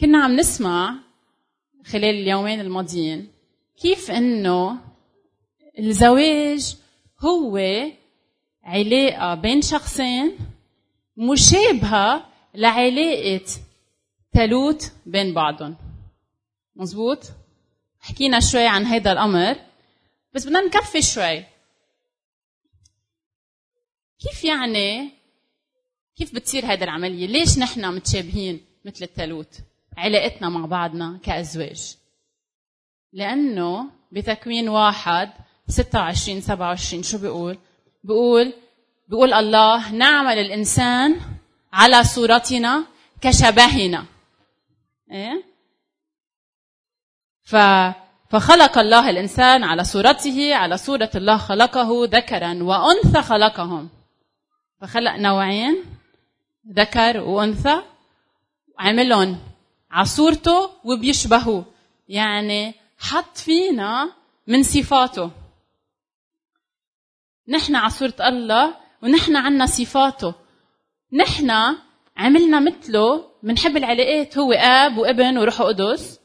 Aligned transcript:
كنا 0.00 0.24
عم 0.24 0.36
نسمع 0.36 0.98
خلال 1.84 2.04
اليومين 2.04 2.60
الماضيين 2.60 3.28
كيف 3.82 4.10
إنه 4.10 4.80
الزواج 5.78 6.76
هو 7.20 7.58
علاقة 8.64 9.34
بين 9.34 9.62
شخصين 9.62 10.38
مشابهة 11.16 12.26
لعلاقة 12.54 13.46
تالوت 14.32 14.92
بين 15.06 15.34
بعضهم. 15.34 15.76
مزبوط؟ 16.76 17.18
حكينا 18.00 18.40
شوي 18.40 18.66
عن 18.66 18.84
هذا 18.84 19.12
الأمر 19.12 19.56
بس 20.34 20.46
بدنا 20.46 20.60
نكفي 20.60 21.02
شوي. 21.02 21.44
كيف 24.18 24.44
يعني 24.44 25.10
كيف 26.16 26.34
بتصير 26.34 26.66
هذه 26.66 26.84
العملية؟ 26.84 27.26
ليش 27.26 27.58
نحن 27.58 27.94
متشابهين 27.94 28.60
مثل 28.84 29.04
التالوت 29.04 29.60
علاقتنا 29.96 30.48
مع 30.48 30.66
بعضنا 30.66 31.18
كأزواج 31.22 31.96
لأنه 33.12 33.90
بتكوين 34.12 34.68
واحد 34.68 35.30
26 35.68 36.40
27 36.40 37.02
شو 37.02 37.18
بيقول؟ 37.18 37.58
بيقول 38.04 38.52
بيقول 39.08 39.32
الله 39.32 39.92
نعمل 39.92 40.38
الإنسان 40.38 41.20
على 41.72 42.04
صورتنا 42.04 42.84
كشبهنا 43.20 44.04
إيه؟ 45.10 45.44
ف 47.42 47.56
فخلق 48.30 48.78
الله 48.78 49.10
الإنسان 49.10 49.64
على 49.64 49.84
صورته 49.84 50.54
على 50.54 50.76
صورة 50.76 51.10
الله 51.14 51.36
خلقه 51.36 51.88
ذكرا 52.04 52.62
وأنثى 52.62 53.22
خلقهم 53.22 53.88
فخلق 54.80 55.12
نوعين 55.16 55.84
ذكر 56.76 57.20
وأنثى 57.20 57.82
عملهم 58.78 59.38
على 59.94 60.06
صورته 60.06 60.70
وبيشبهوه 60.84 61.64
يعني 62.08 62.74
حط 62.98 63.36
فينا 63.36 64.12
من 64.46 64.62
صفاته. 64.62 65.30
نحن 67.48 67.76
على 67.76 67.90
صورة 67.90 68.14
الله 68.20 68.74
ونحن 69.02 69.36
عنا 69.36 69.66
صفاته. 69.66 70.34
نحن 71.12 71.50
عملنا 72.16 72.60
مثله 72.60 73.24
بنحب 73.42 73.76
العلاقات 73.76 74.38
هو 74.38 74.52
آب 74.52 74.98
وابن 74.98 75.38
وروح 75.38 75.62
قدس 75.62 76.20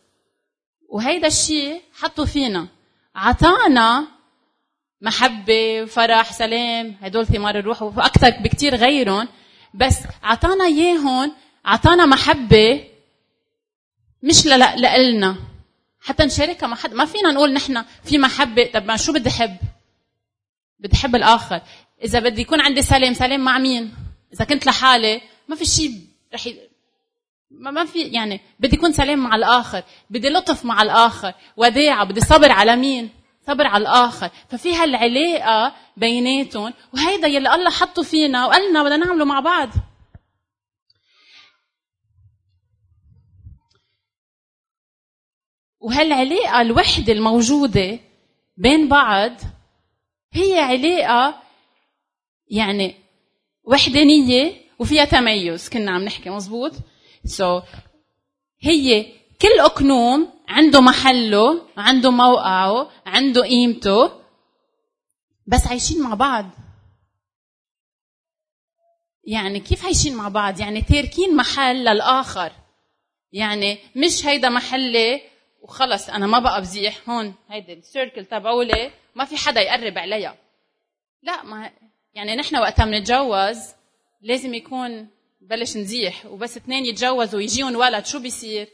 وهيدا 0.90 1.28
الشيء 1.28 1.82
حطوا 1.94 2.26
فينا. 2.26 2.68
عطانا 3.16 4.08
محبة 5.02 5.82
وفرح 5.84 6.34
سلام 6.34 6.96
هدول 7.02 7.26
ثمار 7.26 7.60
الروح 7.60 7.82
وأكثر 7.82 8.30
بكتير 8.44 8.76
غيرهم. 8.76 9.28
بس 9.74 9.98
عطانا 10.24 10.66
إياهم 10.66 11.32
عطانا 11.66 12.06
محبة 12.06 12.99
مش 14.24 14.46
لنا 14.46 15.36
حتى 16.02 16.26
نشاركها 16.26 16.68
مع 16.68 16.76
حد. 16.76 16.94
ما 16.94 17.06
فينا 17.06 17.32
نقول 17.32 17.54
نحن 17.54 17.86
في 18.04 18.18
محبة. 18.18 18.70
طب 18.74 18.86
ما 18.86 18.98
شو 18.98 19.14
بدي 19.14 19.30
أحب؟ 19.30 19.58
بدي 20.80 20.96
أحب 20.98 21.16
الآخر. 21.16 21.62
إذا 22.04 22.20
بدي 22.20 22.42
يكون 22.42 22.62
عندي 22.62 22.82
سلام 22.82 23.14
سلام 23.14 23.40
مع 23.40 23.58
مين؟ 23.58 23.94
إذا 24.34 24.46
كنت 24.46 24.66
لحالي 24.66 25.22
ما 25.48 25.56
في 25.56 25.66
شيء 25.66 26.02
رح 26.34 26.48
ي... 26.48 26.60
ما 27.52 27.86
في 27.86 28.02
يعني 28.02 28.42
بدي 28.60 28.76
يكون 28.76 28.94
سلام 28.94 29.20
مع 29.20 29.36
الآخر. 29.36 29.84
بدي 30.10 30.30
لطف 30.30 30.66
مع 30.66 30.82
الآخر. 30.82 31.34
وداعة. 31.58 32.04
بدي 32.04 32.22
صبر 32.22 32.52
على 32.52 32.76
مين؟ 32.76 33.10
صبر 33.48 33.68
على 33.68 33.82
الآخر. 33.82 34.30
ففي 34.50 34.76
هالعلاقة 34.76 35.74
بيناتهم. 35.98 36.74
وهيدا 36.94 37.28
يلي 37.28 37.56
الله 37.56 37.70
حطه 37.70 38.04
فينا 38.04 38.46
وقالنا 38.46 38.84
بدنا 38.84 38.98
نعمله 38.98 39.26
مع 39.26 39.40
بعض. 39.40 39.70
وهالعلاقة 45.80 46.62
الوحدة 46.62 47.14
الموجودة 47.14 48.00
بين 48.58 48.88
بعض 48.88 49.32
هي 50.32 50.60
علاقة 50.60 51.44
يعني 52.48 52.96
وحدانية 53.64 54.54
وفيها 54.80 55.06
تميز؟ 55.06 55.70
كنا 55.70 55.92
عم 55.92 56.04
نحكي 56.04 56.30
مزبوط؟ 56.30 56.72
سو 57.26 57.60
so, 57.60 57.64
هي 58.60 59.04
كل 59.42 59.60
أقنوم 59.60 60.34
عنده 60.48 60.82
محله 60.82 61.68
عنده 61.78 62.12
موقعه 62.12 62.92
عنده 63.06 63.42
قيمته 63.42 64.12
بس 65.48 65.68
عايشين 65.68 66.02
مع 66.02 66.14
بعض. 66.14 66.46
يعني 69.24 69.60
كيف 69.60 69.86
عايشين 69.86 70.16
مع 70.16 70.28
بعض؟ 70.28 70.60
يعني 70.60 70.82
تاركين 70.82 71.36
محل 71.36 71.76
للآخر. 71.76 72.52
يعني 73.32 73.78
مش 73.96 74.26
هيدا 74.26 74.50
محلي 74.50 75.22
وخلص 75.62 76.10
أنا 76.10 76.28
ما 76.28 76.40
بقى 76.40 76.62
بزيح 76.62 77.10
هون. 77.10 77.34
هيدي 77.50 77.74
السيركل 77.74 78.26
تبعولي 78.26 78.92
ما 79.16 79.26
في 79.26 79.38
حدا 79.38 79.62
يقرب 79.62 79.98
عليها 79.98 80.38
لا 81.24 81.44
ما 81.44 81.72
يعني 82.14 82.36
نحن 82.36 82.56
وقتها 82.56 82.86
بنتجوز 82.86 83.58
لازم 84.22 84.54
يكون 84.54 85.08
بلش 85.42 85.78
نزيح 85.78 86.26
وبس 86.26 86.58
اثنين 86.58 86.86
يتجوزوا 86.86 87.40
ويجيهم 87.40 87.76
ولد. 87.76 88.06
شو 88.06 88.20
بيصير؟ 88.20 88.68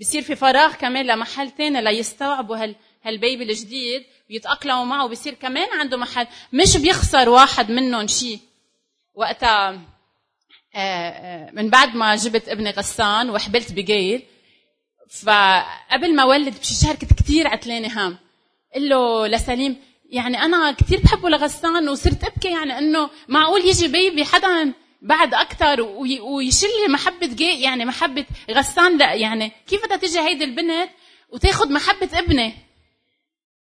بصير 0.00 0.22
في 0.22 0.36
فراغ 0.36 0.74
كمان 0.74 1.06
لمحل 1.06 1.50
تاني 1.50 1.82
ليستوعبوا 1.82 2.56
هال 2.56 2.76
هالبيبي 3.02 3.44
الجديد 3.44 4.04
ويتأقلموا 4.30 4.84
معه 4.84 5.04
وبصير 5.04 5.34
كمان 5.34 5.68
عنده 5.80 5.96
محل. 5.96 6.26
مش 6.52 6.76
بيخسر 6.76 7.28
واحد 7.28 7.70
منهم 7.70 8.06
شيء 8.06 8.38
وقتها 9.14 9.80
آه، 10.74 10.78
آه، 10.78 11.50
من 11.52 11.70
بعد 11.70 11.94
ما 11.96 12.16
جبت 12.16 12.48
ابني 12.48 12.70
غسان 12.70 13.30
وحبلت 13.30 13.72
بجيل 13.72 14.22
فقبل 15.10 16.14
ما 16.16 16.24
ولد 16.24 16.58
بشي 16.60 16.74
شهر 16.74 16.94
كنت 16.94 17.12
كثير 17.12 17.48
عتلانه 17.48 17.88
هام. 17.88 18.18
قل 18.74 18.88
له 18.88 19.26
لسليم 19.26 19.76
يعني 20.10 20.42
أنا 20.42 20.72
كثير 20.72 21.00
بحبه 21.00 21.28
لغسان 21.28 21.88
وصرت 21.88 22.24
أبكي 22.24 22.48
يعني 22.48 22.78
إنه 22.78 23.10
معقول 23.28 23.60
يجي 23.60 23.88
بيبي 23.88 24.24
حدا 24.24 24.72
بعد 25.02 25.34
أكثر 25.34 25.80
ويشيل 26.22 26.68
لي 26.82 26.92
محبة 26.92 27.26
جي 27.26 27.60
يعني 27.60 27.84
محبة 27.84 28.26
غسان. 28.50 28.98
لا 28.98 29.14
يعني 29.14 29.52
كيف 29.66 29.84
بدها 29.84 29.96
تيجي 29.96 30.20
هيدي 30.20 30.44
البنت 30.44 30.90
وتاخذ 31.28 31.72
محبة 31.72 32.18
ابني؟ 32.18 32.54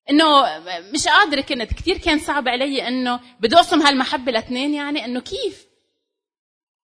إنه 0.09 0.59
مش 0.93 1.07
قادرة 1.07 1.41
كنت. 1.41 1.73
كثير 1.73 1.97
كان 1.97 2.19
صعب 2.19 2.47
علي 2.47 2.87
إنه 2.87 3.19
بدي 3.39 3.55
أقسم 3.55 3.81
هالمحبة 3.81 4.31
لاثنين 4.31 4.73
يعني 4.73 5.05
إنه 5.05 5.19
كيف؟ 5.19 5.65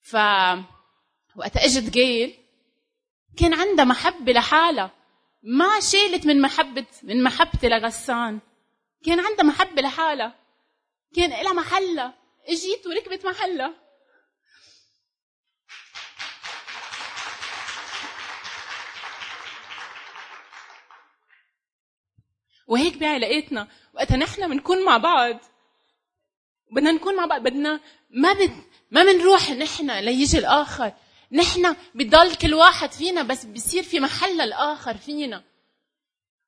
ف 0.01 0.15
وقت 1.35 1.57
إجت 1.57 1.89
جيل 1.89 2.38
كان 3.37 3.53
عندها 3.53 3.85
محبة 3.85 4.31
لحالها 4.31 4.91
ما 5.43 5.79
شالت 5.79 6.25
من 6.25 6.41
محبة 6.41 6.85
من 7.03 7.23
محبتي 7.23 7.69
لغسان. 7.69 8.39
كان 9.05 9.19
عندها 9.19 9.45
محبة 9.45 9.81
لحالها 9.81 10.35
كان 11.15 11.29
لها 11.29 11.53
محلها 11.53 12.13
إجيت 12.47 12.87
وركبت 12.87 13.25
محلها 13.25 13.73
وهيك 22.67 22.97
بعلاقتنا 22.97 23.67
وقتها 23.93 24.17
نحن 24.17 24.49
بنكون 24.49 24.85
مع 24.85 24.97
بعض. 24.97 25.39
بدنا 26.71 26.91
نكون 26.91 27.15
مع 27.15 27.25
بعض. 27.25 27.41
بدنا 27.41 27.79
ما 28.09 28.33
بد 28.33 28.63
ما 28.91 29.03
بنروح 29.03 29.49
نحن 29.49 29.91
ليجي 29.91 30.37
الآخر. 30.37 30.93
نحن 31.31 31.75
بضل 31.95 32.35
كل 32.35 32.53
واحد 32.53 32.91
فينا 32.91 33.23
بس 33.23 33.45
بصير 33.45 33.83
في 33.83 33.99
محل 33.99 34.41
الآخر 34.41 34.97
فينا. 34.97 35.43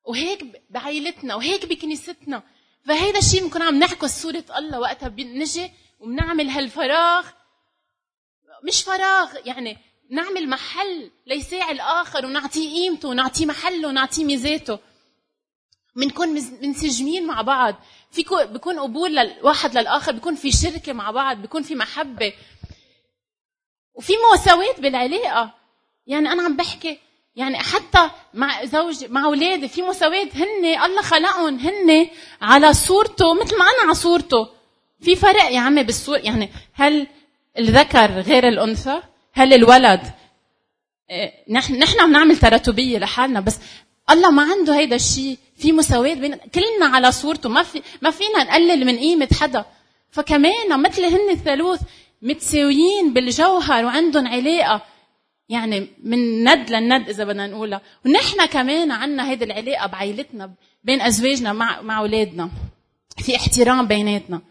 وهيك 0.04 0.64
بعائلتنا 0.70 1.34
وهيك 1.34 1.66
بكنيستنا. 1.66 2.42
فهيدا 2.86 3.18
الشيء 3.18 3.42
بنكون 3.42 3.62
عم 3.62 3.78
نعكس 3.78 4.22
صورة 4.22 4.44
الله 4.58 4.80
وقتها. 4.80 5.08
بنجي 5.08 5.70
وبنعمل 6.00 6.48
هالفراغ. 6.48 7.26
مش 8.64 8.82
فراغ 8.82 9.28
يعني 9.44 9.78
نعمل 10.10 10.48
محل 10.48 11.10
ليساعي 11.26 11.72
الآخر 11.72 12.26
ونعطيه 12.26 12.74
قيمته 12.74 13.08
ونعطيه 13.08 13.46
محله 13.46 13.88
ونعطيه 13.88 14.24
ميزاته. 14.24 14.78
بنكون 15.96 16.28
منسجمين 16.62 17.26
مع 17.26 17.42
بعض. 17.42 17.74
في 18.10 18.24
بيكون 18.44 18.78
قبول 18.78 19.16
للواحد 19.16 19.78
للآخر 19.78 20.12
بيكون 20.12 20.34
في 20.34 20.52
شركة 20.52 20.92
مع 20.92 21.10
بعض 21.10 21.36
بيكون 21.36 21.62
في 21.62 21.74
محبة. 21.74 22.32
وفي 23.94 24.12
مساواة 24.34 24.74
بالعلاقة 24.78 25.50
يعني 26.06 26.32
أنا 26.32 26.42
عم 26.42 26.56
بحكي 26.56 26.98
يعني 27.36 27.58
حتى 27.58 28.10
مع 28.34 28.64
زوج 28.64 29.04
مع 29.04 29.24
أولادي 29.24 29.68
في 29.68 29.82
مساواة 29.82 30.28
هن 30.34 30.64
الله 30.64 31.02
خلقهم 31.02 31.58
هن 31.58 32.08
على 32.42 32.74
صورته 32.74 33.34
مثل 33.34 33.58
ما 33.58 33.64
أنا 33.64 33.82
على 33.82 33.94
صورته. 33.94 34.48
في 35.00 35.16
فرق 35.16 35.50
يا 35.50 35.60
عمي 35.60 35.82
بالصور 35.82 36.18
يعني 36.18 36.50
هل 36.72 37.06
الذكر 37.58 38.10
غير 38.10 38.48
الأنثى؟ 38.48 39.02
هل 39.32 39.54
الولد؟ 39.54 40.00
إيه، 41.10 41.32
نحن 41.48 41.74
نحن 41.74 42.00
عم 42.00 42.12
نعمل 42.12 42.36
تراتبية 42.36 42.98
لحالنا 42.98 43.40
بس 43.40 43.58
الله 44.10 44.30
ما 44.30 44.42
عنده 44.42 44.76
هيدا 44.78 44.96
الشيء 44.96 45.38
في 45.56 45.72
مساواة 45.72 46.14
بين 46.14 46.34
كلنا 46.34 46.86
على 46.86 47.12
صورته 47.12 47.48
ما 47.48 47.62
في 47.62 47.82
ما 48.02 48.10
فينا 48.10 48.44
نقلل 48.44 48.86
من 48.86 48.98
قيمة 48.98 49.28
حدا. 49.40 49.64
فكمان 50.10 50.82
مثل 50.82 51.04
هن 51.04 51.30
الثالوث 51.30 51.80
متساويين 52.22 53.12
بالجوهر 53.12 53.84
وعندهم 53.84 54.26
علاقة. 54.26 54.86
يعني 55.48 55.88
من 56.02 56.44
ند 56.44 56.70
للند 56.70 57.08
إذا 57.08 57.24
بدنا 57.24 57.46
نقولها. 57.46 57.80
ونحن 58.06 58.46
كمان 58.46 58.90
عنا 58.90 59.30
هيدي 59.30 59.44
العلاقة 59.44 59.86
بعائلتنا 59.86 60.54
بين 60.84 61.00
أزواجنا 61.00 61.52
مع 61.52 61.80
مع 61.80 61.98
أولادنا. 61.98 62.50
في 63.18 63.36
احترام 63.36 63.86
بيناتنا. 63.86 64.42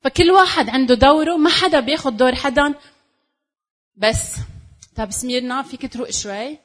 فكل 0.00 0.30
واحد 0.30 0.68
عنده 0.68 0.94
دوره 0.94 1.36
ما 1.36 1.50
حدا 1.50 1.80
بياخذ 1.80 2.10
دور 2.10 2.34
حدا. 2.34 2.74
بس 3.96 4.36
طب 4.96 5.10
سميرنا 5.10 5.62
فيك 5.62 5.92
تروق 5.92 6.10
شوي. 6.10 6.58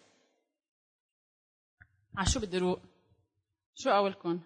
ع 2.18 2.24
شو 2.24 2.40
بدي 2.40 2.58
روق؟ 2.58 2.80
شو 3.76 3.90
اولكم 3.90 4.40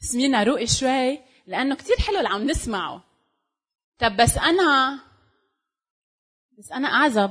سميرنا 0.00 0.42
روقي 0.42 0.66
شوي 0.66 1.18
لأنه 1.46 1.74
كثير 1.74 1.96
حلو 1.96 2.18
اللي 2.18 2.28
عم 2.28 2.50
نسمعه. 2.50 3.13
طب 3.98 4.16
بس 4.16 4.38
أنا 4.38 5.00
بس 6.58 6.72
أنا 6.72 6.88
أعزب. 6.88 7.30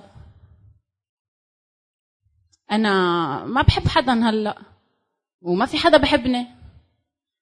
أنا 2.71 2.91
ما 3.45 3.61
بحب 3.61 3.87
حدا 3.87 4.29
هلأ 4.29 4.61
وما 5.41 5.65
في 5.65 5.77
حدا 5.77 5.97
بحبني. 5.97 6.47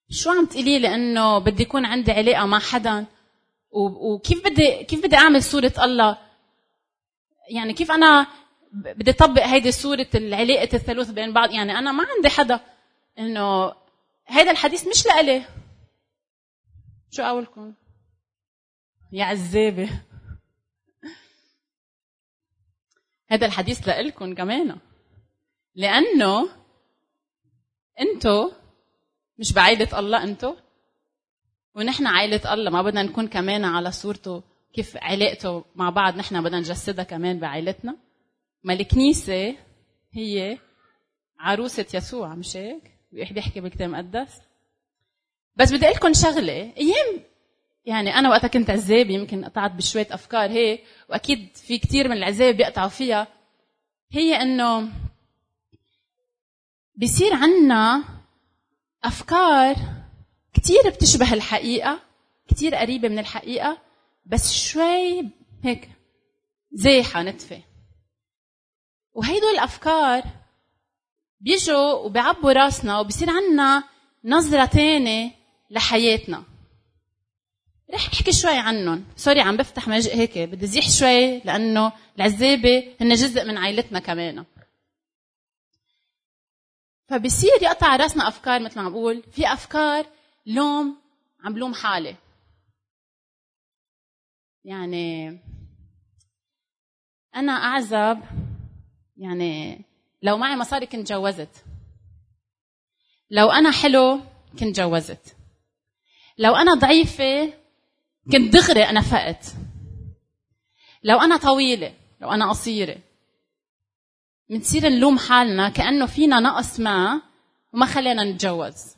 شو 0.10 0.30
عم 0.30 0.46
تقولي 0.46 0.80
لي 0.80 1.40
بدي 1.40 1.64
يكون 1.64 1.86
عندي 1.86 2.12
علاقة 2.12 2.46
مع 2.46 2.60
حدا؟ 2.60 3.06
وكيف 3.72 4.46
بدي 4.46 4.84
كيف 4.84 5.04
بدي 5.04 5.16
أعمل 5.16 5.44
صورة 5.44 5.74
الله؟ 5.84 6.18
يعني 7.50 7.74
كيف 7.74 7.92
أنا 7.92 8.28
بدي 8.74 9.12
أطبق 9.12 9.46
هيدي 9.46 9.72
صورة 9.72 10.08
العلاقة 10.16 10.76
الثالوث 10.76 11.10
بين 11.10 11.34
بعض؟ 11.34 11.52
يعني 11.52 11.80
أنا 11.80 11.92
ما 11.92 12.06
عندي 12.16 12.30
حدا. 12.30 12.60
إنه 13.20 13.74
هيدا 14.28 14.52
الحديث 14.52 14.88
مش 14.88 15.06
لإلي. 15.06 15.46
شو 17.12 17.24
قولكم 17.24 17.74
يا 19.12 19.26
عزابه 19.26 19.90
هذا 23.28 23.46
الحديث 23.46 23.88
لإلكم 23.88 24.36
كمان. 24.36 24.78
لأنه 25.76 26.50
أنتو 28.00 28.52
مش 29.40 29.54
بعائلة 29.54 30.00
الله 30.00 30.24
أنتو. 30.24 30.56
ونحن 31.76 32.08
عائلة 32.08 32.54
الله 32.54 32.72
ما 32.72 32.82
بدنا 32.82 33.04
نكون 33.04 33.28
كمان 33.28 33.66
على 33.66 33.92
صورته 33.92 34.44
كيف 34.74 34.98
علاقته 34.98 35.66
مع 35.76 35.90
بعض. 35.90 36.16
نحن 36.16 36.44
بدنا 36.44 36.60
نجسدها 36.60 37.04
كمان 37.04 37.40
بعائلتنا. 37.40 37.98
ما 38.64 38.74
الكنيسة 38.74 39.56
هي 40.12 40.58
عروسة 41.40 41.86
يسوع 41.94 42.36
مش 42.36 42.58
هيك؟ 42.58 42.84
بيحكي 43.12 43.62
بالكتاب 43.62 43.90
المقدس 43.90 44.42
بس 45.56 45.72
بدي 45.72 45.86
أقول 45.86 45.96
لكم 45.96 46.14
شغلة. 46.14 46.74
أيام 46.78 47.31
يعني 47.86 48.16
أنا 48.16 48.30
وقتها 48.30 48.48
كنت 48.48 48.70
عزاب 48.70 49.10
يمكن 49.10 49.46
قطعت 49.46 49.72
بشوية 49.72 50.08
أفكار 50.12 50.52
هيك 50.52 50.84
وأكيد 51.10 51.56
في 51.56 51.78
كثير 51.78 52.08
من 52.08 52.18
العزاب 52.18 52.56
بيقطعوا 52.56 52.90
فيها. 52.90 53.28
هي 54.12 54.42
إنه 54.42 54.90
بصير 56.96 57.34
عنا 57.34 58.04
أفكار 59.04 59.76
كثير 60.54 60.90
بتشبه 60.90 61.34
الحقيقة 61.34 62.00
كثير 62.48 62.76
قريبة 62.76 63.08
من 63.08 63.20
الحقيقة 63.20 63.78
بس 64.26 64.54
شوي 64.54 65.30
هيك 65.64 65.90
زيحه 66.72 67.24
نتفة. 67.24 67.62
وهيدول 69.14 69.54
الأفكار 69.54 70.24
بيجوا 71.40 71.94
وبيعبوا 71.94 72.52
راسنا 72.52 73.00
وبصير 73.00 73.30
عنا 73.30 73.84
نظرة 74.26 74.66
تانية 74.66 75.32
لحياتنا. 75.70 76.51
رح 77.94 78.06
احكي 78.14 78.32
شوي 78.32 78.58
عنهم. 78.58 79.06
سوري 79.16 79.42
عم 79.42 79.58
بفتح 79.58 79.88
مج... 79.88 80.08
هيك. 80.08 80.38
بدي 80.38 80.68
زيح 80.68 80.90
شوي 80.90 81.40
لأنه 81.40 81.94
العزابه 82.16 82.96
هن 83.02 83.14
جزء 83.14 83.46
من 83.46 83.58
عائلتنا 83.58 84.00
كمان. 84.00 84.46
فبصير 87.08 87.52
يقطع 87.62 87.96
راسنا 87.96 88.28
أفكار 88.28 88.64
مثل 88.64 88.80
ما 88.80 88.86
عم 88.86 88.92
بقول. 88.92 89.24
في 89.32 89.54
أفكار 89.54 90.06
لوم 90.46 90.98
عم 91.44 91.54
بلوم 91.54 91.74
حالي. 91.74 92.16
يعني 94.64 95.40
أنا 97.36 97.52
أعزب 97.52 98.22
يعني 99.18 99.82
لو 100.22 100.38
معي 100.38 100.56
مصاري 100.56 100.86
كنت 100.86 101.12
جوزت. 101.12 101.66
لو 103.30 103.52
أنا 103.52 103.72
حلو 103.72 104.20
كنت 104.60 104.80
جوزت. 104.80 105.36
لو 106.38 106.56
أنا 106.56 106.74
ضعيفة 106.74 107.61
كنت 108.26 108.54
دغري 108.54 108.84
أنا 108.84 109.02
فقت. 109.02 109.46
لو 111.04 111.20
أنا 111.20 111.38
طويلة 111.38 111.94
لو 112.22 112.32
أنا 112.32 112.50
قصيرة 112.50 112.98
بنصير 114.50 114.90
نلوم 114.90 115.18
حالنا 115.18 115.70
كأنه 115.70 116.06
فينا 116.06 116.40
نقص 116.40 116.80
ما 116.80 117.22
وما 117.74 117.86
خلينا 117.86 118.24
نتجوز. 118.24 118.96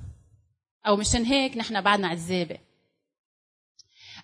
أو 0.87 0.95
مشان 0.95 1.23
هيك 1.23 1.57
نحن 1.57 1.81
بعدنا 1.81 2.07
عزابة. 2.07 2.59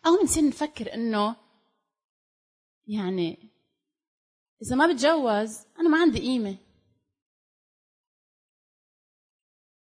أو 0.06 0.22
بنصير 0.22 0.48
نفكر 0.48 0.94
إنه 0.94 1.36
يعني 2.88 3.50
إذا 4.62 4.76
ما 4.76 4.88
بتجوز 4.88 5.66
أنا 5.80 5.90
ما 5.90 6.02
عندي 6.02 6.20
قيمة. 6.20 6.58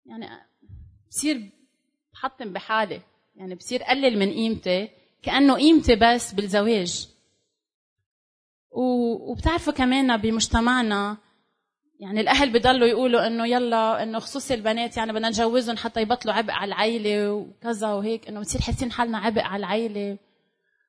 يعني 0.07 0.29
بصير 1.09 1.51
بحطم 2.13 2.53
بحالي. 2.53 3.03
يعني 3.35 3.55
بصير 3.55 3.83
قلل 3.83 4.19
من 4.19 4.33
قيمتي 4.33 4.89
كأنه 5.23 5.55
قيمتي 5.55 5.97
بس 5.97 6.33
بالزواج. 6.33 7.09
وبتعرفوا 8.71 9.73
كمان 9.73 10.17
بمجتمعنا 10.17 11.17
يعني 12.01 12.21
الأهل 12.21 12.53
بضلوا 12.53 12.87
يقولوا 12.87 13.27
إنه 13.27 13.47
يلا 13.47 14.03
إنه 14.03 14.19
خصوصي 14.19 14.55
البنات 14.55 14.97
يعني 14.97 15.13
بدنا 15.13 15.29
نجوزهم 15.29 15.77
حتى 15.77 16.01
يبطلوا 16.03 16.35
عبء 16.35 16.53
على 16.53 16.69
العيلة 16.69 17.33
وكذا 17.33 17.93
وهيك 17.93 18.29
إنه 18.29 18.39
بنصير 18.39 18.61
حاسين 18.61 18.93
حالنا 18.93 19.19
عبء 19.19 19.43
على 19.43 19.61
العيلة. 19.61 20.19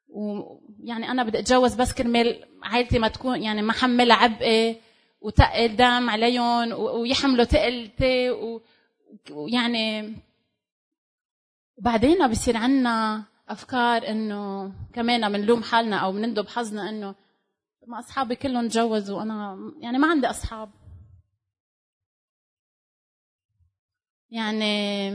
ويعني 0.09 1.11
أنا 1.11 1.23
بدي 1.23 1.39
أتجوز 1.39 1.75
بس 1.75 1.93
كرمال 1.93 2.45
عائلتي 2.63 2.99
ما 2.99 3.07
تكون 3.07 3.43
يعني 3.43 3.61
ما 3.61 3.73
حملها 3.73 4.15
عبئه 4.15 4.75
وتقل 5.21 5.75
دم 5.75 6.09
عليهم 6.09 6.71
ويحملوا 6.73 7.45
تقلتي 7.45 8.29
ويعني 9.31 10.13
وبعدين 11.77 12.27
بصير 12.27 12.57
عنا 12.57 13.23
أفكار 13.49 14.07
إنه 14.09 14.73
كمان 14.93 15.31
بنلوم 15.33 15.63
حالنا 15.63 15.97
أو 15.97 16.11
بنندب 16.11 16.47
حظنا 16.47 16.89
إنه 16.89 17.15
ما 17.87 17.99
أصحابي 17.99 18.35
كلهم 18.35 18.67
تجوزوا. 18.67 19.17
وأنا 19.19 19.57
يعني 19.79 19.97
ما 19.97 20.07
عندي 20.07 20.27
أصحاب. 20.29 20.71
يعني 24.29 25.13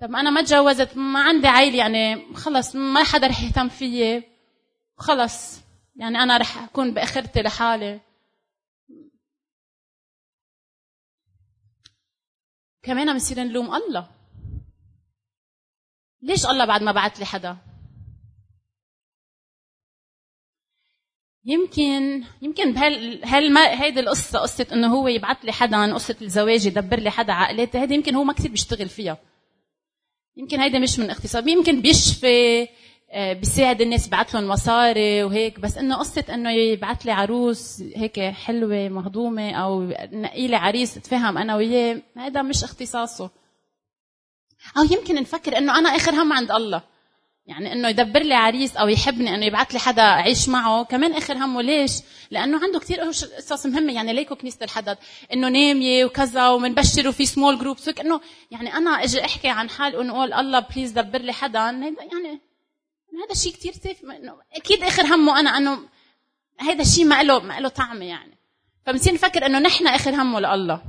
طب 0.00 0.14
أنا 0.14 0.30
ما 0.30 0.42
تجوزت 0.42 0.96
ما 0.96 1.22
عندي 1.22 1.46
عائله 1.48 1.78
يعني 1.78 2.34
خلص 2.34 2.76
ما 2.76 3.04
حدا 3.04 3.26
رح 3.26 3.42
يهتم 3.42 3.68
فيي. 3.68 4.22
خلص. 4.96 5.60
يعني 5.96 6.18
أنا 6.18 6.36
رح 6.36 6.58
أكون 6.62 6.94
بآخرتي 6.94 7.42
لحالي. 7.42 8.00
كمان 12.82 13.12
بنصير 13.12 13.40
نلوم 13.44 13.74
الله. 13.74 14.21
ليش 16.22 16.46
الله 16.46 16.64
بعد 16.64 16.82
ما 16.82 16.92
بعت 16.92 17.18
لي 17.18 17.24
حدا؟ 17.24 17.56
يمكن 21.44 22.24
يمكن 22.42 22.72
بهال 22.72 23.24
هال 23.24 23.56
هيدي 23.58 24.00
القصة 24.00 24.38
قصة 24.38 24.66
إنه 24.72 24.94
هو 24.94 25.08
يبعث 25.08 25.44
لي 25.44 25.52
حدا 25.52 25.94
قصة 25.94 26.16
الزواج 26.22 26.66
يدبر 26.66 27.00
لي 27.00 27.10
حدا 27.10 27.32
عقلاتي 27.32 27.78
هيدي 27.78 27.94
يمكن 27.94 28.14
هو 28.14 28.24
ما 28.24 28.32
كثير 28.32 28.50
بيشتغل 28.50 28.88
فيها. 28.88 29.18
يمكن 30.36 30.60
هيدا 30.60 30.78
مش 30.78 30.98
من 30.98 31.10
اختصاص 31.10 31.46
يمكن 31.46 31.80
بيشفي 31.82 32.68
آه، 33.14 33.32
بيساعد 33.32 33.80
الناس 33.80 34.06
يبعث 34.06 34.34
لهم 34.34 34.48
مصاري 34.48 35.22
وهيك 35.24 35.60
بس 35.60 35.78
إنه 35.78 35.96
قصة 35.96 36.24
إنه 36.34 36.50
يبعث 36.50 37.06
لي 37.06 37.12
عروس 37.12 37.82
هيك 37.96 38.20
حلوة 38.20 38.88
مهضومة 38.88 39.52
أو 39.52 39.82
نقي 40.12 40.48
لي 40.48 40.56
عريس 40.56 40.96
اتفاهم 40.96 41.38
أنا 41.38 41.56
وياه 41.56 42.02
هذا 42.16 42.42
مش 42.42 42.64
اختصاصه. 42.64 43.30
أو 44.78 44.82
يمكن 44.82 45.14
نفكر 45.14 45.58
إنه 45.58 45.78
أنا 45.78 45.88
آخر 45.88 46.14
هم 46.14 46.32
عند 46.32 46.50
الله. 46.52 46.82
يعني 47.46 47.72
إنه 47.72 47.88
يدبر 47.88 48.22
لي 48.22 48.34
عريس 48.34 48.76
أو 48.76 48.88
يحبني 48.88 49.34
إنه 49.34 49.46
يبعث 49.46 49.72
لي 49.72 49.78
حدا 49.78 50.02
أعيش 50.02 50.48
معه. 50.48 50.84
كمان 50.84 51.12
آخر 51.12 51.36
همه 51.36 51.62
ليش 51.62 51.92
لأنه 52.30 52.60
عنده 52.62 52.78
كثير 52.78 53.00
قصص 53.00 53.66
مهمة. 53.66 53.92
يعني 53.92 54.12
ليكو 54.12 54.36
كنيسة 54.36 54.64
الحدد 54.64 54.98
إنه 55.32 55.48
ناميه 55.48 56.04
وكذا 56.04 56.48
ومنبشر 56.48 57.08
وفي 57.08 57.26
small 57.26 57.58
groups 57.58 57.88
إنه 57.88 58.20
يعني 58.50 58.74
أنا 58.74 58.90
أجي 58.90 59.24
أحكي 59.24 59.48
عن 59.48 59.70
حال 59.70 59.96
ونقول 59.96 60.32
الله 60.32 60.60
please 60.60 60.90
دبر 60.90 61.20
لي 61.20 61.32
حدا. 61.32 61.58
يعني 61.58 62.40
هذا 63.24 63.32
الشيء 63.32 63.52
كثير 63.52 63.72
سخيف 63.72 63.98
أكيد 64.56 64.82
آخر 64.82 65.14
همه 65.14 65.40
أنا 65.40 65.58
إنه 65.58 65.78
هذا 66.60 66.82
الشيء 66.82 67.04
ما 67.04 67.22
له 67.22 67.38
ما 67.38 67.60
له 67.60 67.68
طعم 67.68 68.02
يعني. 68.02 68.38
فبنصير 68.86 69.14
نفكر 69.14 69.46
إنه 69.46 69.58
نحن 69.58 69.86
آخر 69.86 70.14
همه 70.14 70.40
لله. 70.40 70.82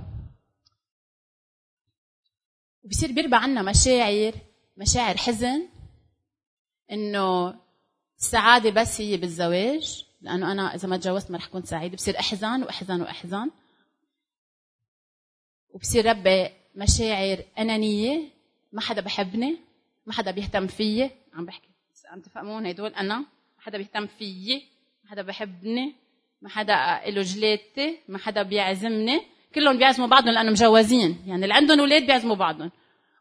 وبصير 2.83 3.11
بيربى 3.11 3.35
عنا 3.35 3.61
مشاعر 3.61 4.33
مشاعر 4.77 5.17
حزن 5.17 5.67
إنه 6.91 7.55
السعادة 8.19 8.69
بس 8.69 9.01
هي 9.01 9.17
بالزواج 9.17 10.05
لأنه 10.21 10.51
أنا 10.51 10.75
إذا 10.75 10.87
ما 10.87 10.97
تجوزت 10.97 11.31
ما 11.31 11.37
رح 11.37 11.45
اكون 11.45 11.63
سعيدة 11.63 11.95
بصير 11.95 12.19
احزن 12.19 12.63
واحزن 12.63 13.01
واحزن 13.01 13.51
وبصير 15.69 16.05
ربي 16.05 16.49
مشاعر 16.75 17.43
أنانية 17.59 18.29
ما 18.73 18.81
حدا 18.81 19.01
بحبني 19.01 19.57
ما 20.05 20.13
حدا 20.13 20.31
بيهتم 20.31 20.67
فيي. 20.67 21.11
عم 21.33 21.45
بحكي 21.45 21.69
عم 22.09 22.21
تفهمون 22.21 22.65
هدول؟ 22.65 22.93
أنا 22.93 23.19
ما 23.19 23.25
حدا 23.59 23.77
بيهتم 23.77 24.07
فيي 24.07 24.67
ما 25.03 25.11
حدا 25.11 25.21
بحبني 25.21 25.95
ما 26.41 26.49
حدا 26.49 27.01
له 27.09 27.21
جلاتي 27.21 27.97
ما 28.07 28.17
حدا 28.17 28.43
بيعزمني. 28.43 29.21
كلهم 29.55 29.77
بيعزموا 29.77 30.07
بعضهم 30.07 30.33
لأنه 30.33 30.51
مجوزين 30.51 31.23
يعني 31.27 31.43
اللي 31.43 31.53
عندهم 31.53 31.79
أولاد 31.79 32.05
بيعزموا 32.05 32.35
بعضهم 32.35 32.71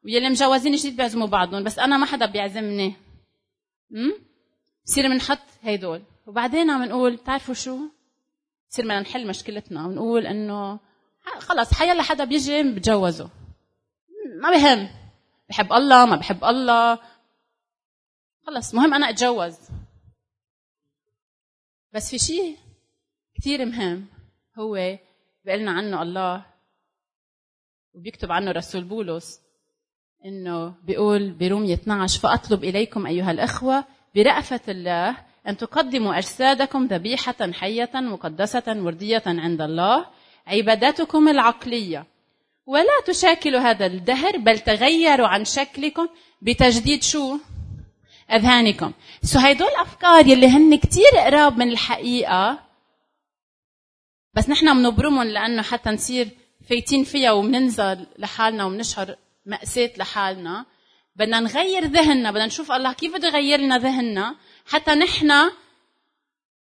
واللي 0.05 0.31
مجوزين 0.31 0.75
جديد 0.75 0.97
بيعزموا 0.97 1.27
بعضهم. 1.27 1.65
بس 1.65 1.79
أنا 1.79 1.97
ما 1.97 2.07
حدا 2.07 2.27
بيعزمني. 2.27 2.95
امم 3.95 4.13
بصير 4.87 5.09
بنحط 5.09 5.39
هدول 5.63 6.03
وبعدين 6.27 6.71
عم 6.71 6.85
نقول 6.85 7.17
بتعرفوا 7.17 7.55
شو؟ 7.55 7.79
بصير 8.71 8.85
بدنا 8.85 9.01
نحل 9.01 9.27
مشكلتنا. 9.27 9.87
ونقول 9.87 10.27
إنه 10.27 10.81
خلص 11.39 11.75
حيلا 11.75 12.03
حدا 12.03 12.25
بيجي 12.25 12.63
بتجوزه 12.63 13.31
ما 14.43 14.51
بهم. 14.51 14.89
بحب 15.49 15.73
الله 15.73 16.07
ما 16.07 16.17
بحب 16.17 16.45
الله. 16.45 16.99
خلص 18.47 18.75
مهم 18.75 18.95
أنا 18.95 19.11
أتجوز. 19.11 19.57
بس 21.93 22.11
في 22.11 22.19
شيء 22.19 22.57
كثير 23.35 23.65
مهم 23.65 24.07
هو 24.59 24.99
بيقلنا 25.45 25.71
عنه 25.71 26.03
الله 26.03 26.45
وبيكتب 27.95 28.33
عنه 28.33 28.51
رسول 28.53 28.85
بولس 28.85 29.41
إنه 30.25 30.75
بيقول 30.85 31.31
برومية 31.31 31.75
12 31.75 32.21
فأطلب 32.21 32.65
إليكم 32.65 33.07
أيها 33.07 33.31
الأخوة 33.31 33.85
برأفة 34.15 34.61
الله 34.69 35.17
أن 35.49 35.57
تقدموا 35.57 36.19
أجسادكم 36.19 36.87
ذبيحة 36.87 37.53
حية 37.53 37.91
مقدسة 37.95 38.63
وردية 38.69 39.23
عند 39.27 39.61
الله 39.61 40.07
عبادتكم 40.47 41.29
العقلية. 41.29 42.07
ولا 42.67 43.01
تشاكلوا 43.07 43.61
هذا 43.61 43.87
الدهر 43.87 44.37
بل 44.37 44.59
تغيروا 44.59 45.29
عن 45.29 45.45
شكلكم 45.45 46.09
بتجديد 46.43 47.03
شو؟ 47.03 47.39
أذهانكم. 48.33 48.93
سو 49.23 49.39
هيدول 49.39 49.69
الافكار 49.69 50.27
يلي 50.27 50.47
هن 50.47 50.77
كتير 50.79 51.17
قراب 51.17 51.59
من 51.59 51.69
الحقيقة. 51.69 52.59
بس 54.35 54.49
نحن 54.49 54.75
بنبرمهم 54.75 55.29
لأنه 55.29 55.63
حتى 55.63 55.91
نصير 55.91 56.29
فايتين 56.69 57.05
فيها 57.05 57.33
وبننزل 57.33 58.07
لحالنا 58.19 58.65
وبنشعر 58.65 59.17
مأساة 59.47 59.91
لحالنا. 59.97 60.67
بدنا 61.17 61.41
نغير 61.41 61.85
ذهننا 61.85 62.31
بدنا 62.31 62.47
نشوف 62.47 62.73
الله 62.73 62.93
كيف 62.93 63.15
بده 63.15 63.29
يغير 63.29 63.61
لنا 63.61 63.79
ذهننا 63.79 64.37
حتى 64.67 64.95
نحن 64.95 65.33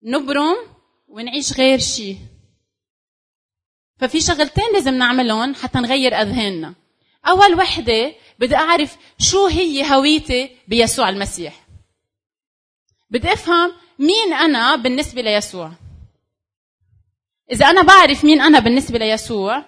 نبرم 0.03 0.57
ونعيش 1.09 1.53
غير 1.53 1.79
شيء 1.79 2.19
ففي 3.99 4.21
شغلتين 4.21 4.65
لازم 4.73 4.95
نعملهم 4.95 5.55
حتى 5.55 5.79
نغير 5.79 6.15
أذهاننا. 6.15 6.75
أول 7.29 7.55
وحدة 7.55 8.15
بدي 8.39 8.57
أعرف 8.57 8.97
شو 9.19 9.47
هي 9.47 9.95
هويتي 9.95 10.57
بيسوع 10.69 11.09
المسيح. 11.09 11.67
بدي 13.11 13.33
أفهم 13.33 13.73
مين 13.99 14.33
أنا 14.33 14.77
بالنسبة 14.77 15.23
ليسوع. 15.23 15.73
إذا 17.53 17.67
أنا 17.67 17.83
بعرف 17.83 18.25
مين 18.25 18.41
أنا 18.41 18.59
بالنسبة 18.59 18.99
ليسوع 18.99 19.65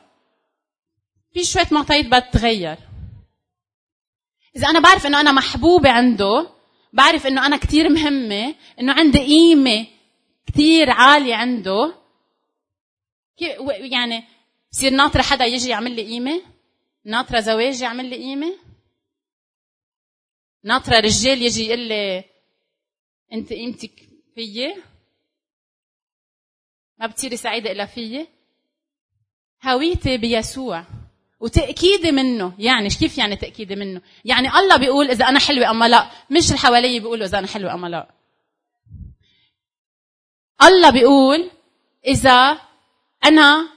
في 1.35 1.45
شوية 1.45 1.67
معطيات 1.71 2.07
بتتغير 2.07 2.77
إذا 4.57 4.71
أنا 4.71 4.81
بعرف 4.81 5.07
إنه 5.07 5.21
أنا 5.21 5.33
محبوبة 5.33 5.91
عنده 5.91 6.51
بعرف 6.93 7.27
إنه 7.27 7.47
أنا 7.47 7.57
كثير 7.57 7.89
مهمة 7.89 8.55
إنه 8.81 8.93
عندي 8.93 9.19
قيمة 9.19 9.87
كثير 10.47 10.91
عالية 10.91 11.35
عنده 11.35 11.95
يعني 13.69 14.25
بصير 14.73 14.93
ناطرة 14.93 15.23
حدا 15.23 15.45
يجي 15.45 15.69
يعمل 15.69 15.97
لي 15.97 16.03
قيمة؟ 16.03 16.43
ناطرة 17.05 17.41
زواج 17.41 17.83
يعمل 17.83 18.05
لي 18.11 18.17
قيمة؟ 18.17 18.55
ناطرة 20.65 21.01
رجال 21.01 21.43
يجي 21.43 21.67
يقول 21.67 21.79
لي 21.79 22.25
أنت 23.33 23.53
قيمتك 23.53 24.09
فيي؟ 24.35 24.75
ما 27.01 27.07
بتصيري 27.07 27.37
سعيده 27.37 27.73
الا 27.73 27.87
فيي 27.87 28.29
هويتي 29.65 30.17
بيسوع 30.17 30.85
وتأكيدي 31.41 32.13
منه. 32.13 32.53
يعني 32.59 32.89
كيف 32.89 33.19
يعني 33.19 33.37
تأكيدي 33.37 33.77
منه؟ 33.77 34.03
يعني 34.25 34.49
الله 34.49 34.77
بيقول 34.77 35.11
إذا 35.11 35.29
أنا 35.29 35.39
حلوة 35.39 35.71
أما 35.71 35.89
لا. 35.89 36.11
مش 36.31 36.47
اللي 36.47 36.59
حوالي 36.59 37.01
بيقولوا 37.01 37.27
إذا 37.27 37.39
أنا 37.39 37.47
حلوة 37.47 37.75
أما 37.75 37.87
لا. 37.87 38.09
الله 40.63 40.91
بيقول 40.91 41.51
إذا 42.07 42.59
أنا 43.25 43.69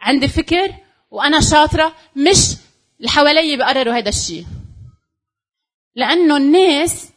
عندي 0.00 0.28
فكر 0.28 0.74
وأنا 1.10 1.40
شاطرة 1.40 1.96
مش 2.16 2.56
اللي 2.98 3.10
حوالي 3.10 3.56
بقرروا 3.56 3.94
هذا 3.94 4.08
الشيء 4.08 4.46
لأنه 5.94 6.36
الناس 6.36 7.08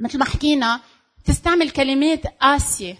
مثل 0.00 0.18
ما 0.18 0.24
حكينا 0.24 0.80
تستعمل 1.24 1.70
كلمات 1.70 2.26
قاسية. 2.26 2.98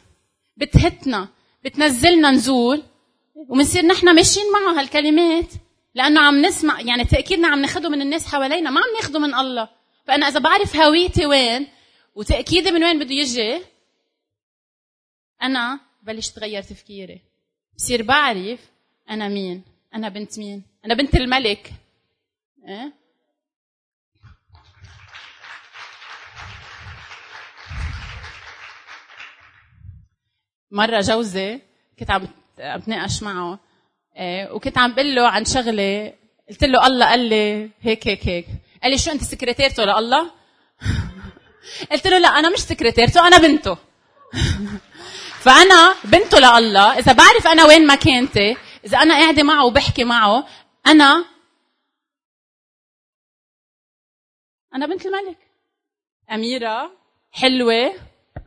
بتهتنا. 0.57 1.29
بتنزلنا 1.67 2.31
نزول 2.31 2.83
وبنصير 3.35 3.87
نحن 3.87 4.15
ماشيين 4.15 4.47
معها 4.53 4.81
هالكلمات. 4.81 5.53
لأنه 5.95 6.21
عم 6.21 6.47
نسمع 6.47 6.81
يعني 6.81 7.05
تأكيدنا 7.05 7.49
عم 7.49 7.61
ناخده 7.61 7.89
من 7.89 8.03
الناس 8.03 8.27
حوالينا 8.27 8.71
ما 8.71 8.81
عم 8.81 8.95
ناخده 9.01 9.19
من 9.19 9.35
الله. 9.35 9.69
فأنا 10.05 10.29
إذا 10.29 10.39
بعرف 10.41 10.77
هويتي 10.77 11.27
وين 11.27 11.67
وتأكيدي 12.15 12.71
من 12.71 12.85
وين 12.85 12.99
بده 12.99 13.15
يجي 13.15 13.61
أنا 15.43 15.81
بلش 16.03 16.29
تغير 16.29 16.63
تفكيري. 16.63 17.21
بصير 17.77 18.03
بعرف 18.03 18.61
أنا 19.11 19.29
مين 19.29 19.63
أنا 19.95 20.09
بنت 20.09 20.39
مين 20.39 20.63
أنا 20.85 20.95
بنت 20.95 21.15
الملك. 21.15 21.73
إيه؟ 22.69 22.93
مرة 30.71 31.01
جوزي 31.01 31.61
كنت 31.99 32.11
عم 32.11 32.29
بتناقش 32.59 33.23
معه 33.23 33.59
إيه، 34.17 34.51
وكنت 34.53 34.79
عم 34.79 34.95
بقول 34.95 35.15
له 35.15 35.29
عن 35.29 35.45
شغلة. 35.45 36.13
قلت 36.49 36.65
له 36.65 36.87
الله 36.87 37.07
قال 37.07 37.21
لي 37.21 37.71
هيك 37.81 38.09
هيك 38.09 38.29
هيك. 38.29 38.47
قال 38.83 38.93
لي 38.93 38.99
شو 38.99 39.11
أنت 39.11 39.23
سكرتيرته 39.23 39.85
لله؟ 39.85 40.31
قلت 41.93 42.07
له 42.07 42.19
لا 42.19 42.29
أنا 42.29 42.51
مش 42.51 42.59
سكرتيرته 42.59 43.27
أنا 43.27 43.39
بنته. 43.39 43.79
فأنا 45.45 45.95
بنته 46.05 46.39
لله. 46.39 46.99
إذا 46.99 47.13
بعرف 47.13 47.47
أنا 47.47 47.65
وين 47.65 47.87
مكانتي 47.87 48.57
إذا 48.85 48.99
أنا 48.99 49.15
قاعدة 49.15 49.43
معه 49.43 49.65
وبحكي 49.65 50.05
معه 50.05 50.47
أنا 50.87 51.25
أنا 54.75 54.87
بنت 54.87 55.07
الملك. 55.07 55.39
أميرة 56.31 56.91
حلوة 57.33 57.93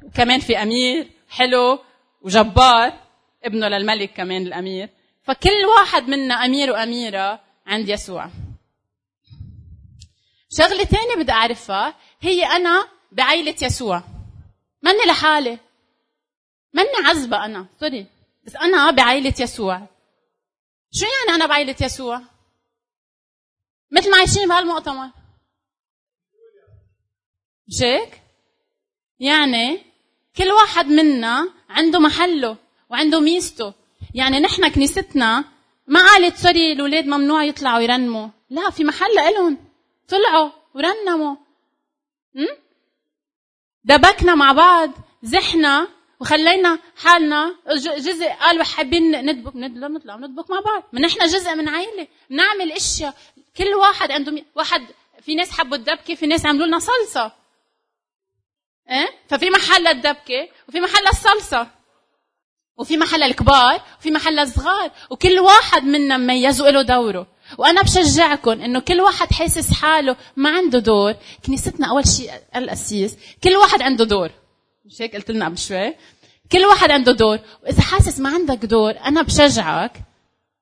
وكمان 0.03 0.39
في 0.39 0.61
أمير 0.61 1.11
حلو. 1.29 1.79
وجبار 2.21 2.93
ابنه 3.43 3.67
للملك 3.67 4.13
كمان 4.13 4.41
الأمير. 4.41 4.89
فكل 5.23 5.65
واحد 5.77 6.03
منا 6.03 6.33
أمير 6.33 6.71
وأميرة 6.71 7.41
عند 7.67 7.89
يسوع. 7.89 8.29
شغلة 10.51 10.83
ثانية 10.83 11.15
بدي 11.15 11.31
أعرفها 11.31 11.95
هي 12.21 12.45
أنا 12.45 12.87
بعيله 13.11 13.55
يسوع. 13.61 14.03
ماني 14.81 15.05
لحالي. 15.07 15.59
ماني 16.73 16.89
عزبة 17.05 17.45
أنا 17.45 17.67
سوري. 17.79 18.07
بس 18.45 18.55
أنا 18.55 18.91
بعيله 18.91 19.33
يسوع. 19.39 19.87
شو 20.91 21.05
يعني 21.05 21.35
أنا 21.35 21.45
بعيله 21.45 21.75
يسوع؟ 21.81 22.21
مثل 23.91 24.11
ما 24.11 24.17
عايشين 24.17 24.47
بهالمؤتمر. 24.47 25.09
مش 27.67 27.81
هيك؟ 27.81 28.21
يعني 29.19 29.88
كل 30.37 30.51
واحد 30.51 30.87
منا 30.87 31.49
عنده 31.69 31.99
محله 31.99 32.57
وعنده 32.89 33.19
ميزته. 33.19 33.73
يعني 34.15 34.39
نحن 34.39 34.67
كنيستنا 34.67 35.43
ما 35.87 36.05
قالت 36.05 36.37
سوري 36.37 36.73
الاولاد 36.73 37.05
ممنوع 37.05 37.43
يطلعوا 37.43 37.79
يرنموا. 37.79 38.27
لا 38.49 38.69
في 38.69 38.83
محل 38.83 39.15
لهم 39.15 39.57
طلعوا 40.07 40.49
ورنموا. 40.73 41.35
دبكنا 43.83 44.35
مع 44.35 44.51
بعض 44.51 44.91
زحنا 45.23 45.87
وخلينا 46.19 46.79
حالنا 46.97 47.55
جزء 47.97 48.29
قالوا 48.29 48.63
حابين 48.63 49.25
ندبك 49.25 49.55
نطلع 49.55 50.15
ندبك 50.15 50.51
مع 50.51 50.59
بعض. 50.59 50.83
ما 50.93 50.99
نحن 50.99 51.25
جزء 51.25 51.55
من 51.55 51.69
عائله 51.69 52.07
بنعمل 52.29 52.71
إشياء. 52.71 53.15
كل 53.57 53.73
واحد 53.73 54.11
عنده. 54.11 54.43
واحد 54.55 54.81
في 55.21 55.35
ناس 55.35 55.51
حبوا 55.51 55.77
الدبكة 55.77 56.15
في 56.15 56.27
ناس 56.27 56.45
عملوا 56.45 56.67
لنا 56.67 56.79
صلصة. 56.79 57.31
إيه؟ 58.89 59.09
ففي 59.27 59.49
محل 59.49 59.83
للدبكه 59.83 60.49
وفي 60.67 60.79
محل 60.79 61.03
للصلصه 61.07 61.67
وفي 62.77 62.97
محل 62.97 63.23
الكبار 63.23 63.81
وفي 63.99 64.11
محل 64.11 64.39
الصغار 64.39 64.91
وكل 65.09 65.39
واحد 65.39 65.83
منا 65.83 66.17
مميز 66.17 66.61
وله 66.61 66.81
دوره. 66.81 67.27
وأنا 67.57 67.81
بشجعكم 67.81 68.51
إنه 68.51 68.79
كل 68.79 69.01
واحد 69.01 69.33
حاسس 69.33 69.73
حاله 69.73 70.15
ما 70.35 70.49
عنده 70.49 70.79
دور. 70.79 71.15
كنيستنا 71.45 71.89
أول 71.89 72.07
شيء 72.07 72.31
القسيس. 72.55 73.17
كل 73.43 73.55
واحد 73.55 73.81
عنده 73.81 74.05
دور. 74.05 74.31
مش 74.85 75.01
هيك 75.01 75.15
قلت 75.15 75.31
لنا 75.31 75.45
قبل 75.45 75.57
شوي؟ 75.57 75.95
كل 76.51 76.65
واحد 76.65 76.91
عنده 76.91 77.11
دور. 77.11 77.39
وإذا 77.63 77.81
حاسس 77.81 78.19
ما 78.19 78.29
عندك 78.29 78.65
دور 78.65 78.91
أنا 79.05 79.21
بشجعك 79.21 80.01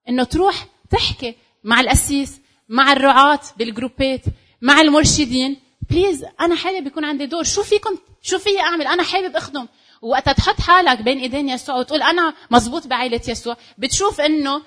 إنه 0.09 0.23
تروح 0.23 0.65
تحكي 0.89 1.35
مع 1.63 1.79
القسيس 1.79 2.41
مع 2.69 2.91
الرعاة 2.91 3.39
بالجروبات 3.57 4.21
مع 4.61 4.81
المرشدين. 4.81 5.66
بليز 5.89 6.25
أنا 6.41 6.55
حابب 6.55 6.87
يكون 6.87 7.05
عندي 7.05 7.25
دور. 7.25 7.43
شو 7.43 7.63
فيكم؟ 7.63 7.97
شو 8.21 8.39
في 8.39 8.59
أعمل؟ 8.59 8.87
أنا 8.87 9.03
حابب 9.03 9.35
أخدم. 9.35 9.67
وقتها 10.01 10.33
تحط 10.33 10.61
حالك 10.61 11.01
بين 11.01 11.19
إيدين 11.19 11.49
يسوع 11.49 11.75
وتقول 11.75 12.01
أنا 12.01 12.33
مزبوط 12.51 12.87
بعائلة 12.87 13.21
يسوع. 13.27 13.57
بتشوف 13.77 14.21
إنه 14.21 14.61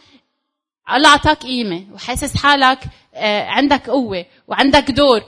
الله 0.93 1.09
أعطاك 1.09 1.43
قيمة 1.43 1.87
وحاسس 1.93 2.37
حالك 2.37 2.79
آه، 3.15 3.45
عندك 3.47 3.91
قوة 3.91 4.27
وعندك 4.49 4.91
دور 4.91 5.23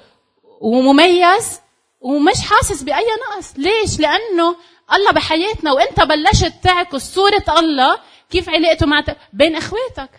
ومميز 0.61 1.61
ومش 2.01 2.41
حاسس 2.41 2.83
بأي 2.83 3.07
نقص. 3.29 3.55
ليش؟ 3.57 4.01
لأنه 4.01 4.57
الله 4.93 5.13
بحياتنا 5.13 5.73
وإنت 5.73 6.01
بلشت 6.01 6.53
تعكس 6.63 7.15
صورة 7.15 7.45
الله 7.59 7.99
كيف 8.31 8.49
علاقته 8.49 8.87
مع 8.87 9.05
بين 9.33 9.57
إخواتك. 9.57 10.11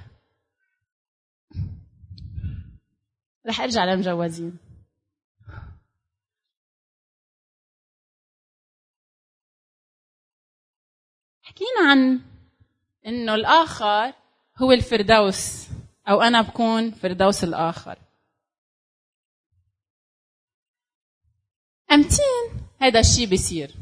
رح 3.48 3.62
أرجع 3.62 3.86
للمجوزين 3.86 4.58
حكينا 11.54 11.92
عن 11.92 12.22
إنه 13.08 13.36
الآخر 13.36 14.14
هو 14.58 14.72
الفردوس 14.72 15.68
أو 16.10 16.22
أنا 16.22 16.42
بكون 16.42 16.92
فردوس 16.92 17.44
الآخر. 17.44 17.98
أمتين 21.92 22.68
هذا 22.82 23.00
الشيء 23.00 23.26
بيصير. 23.28 23.76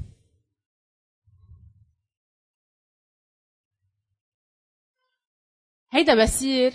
هيدا 5.91 6.23
بصير 6.23 6.73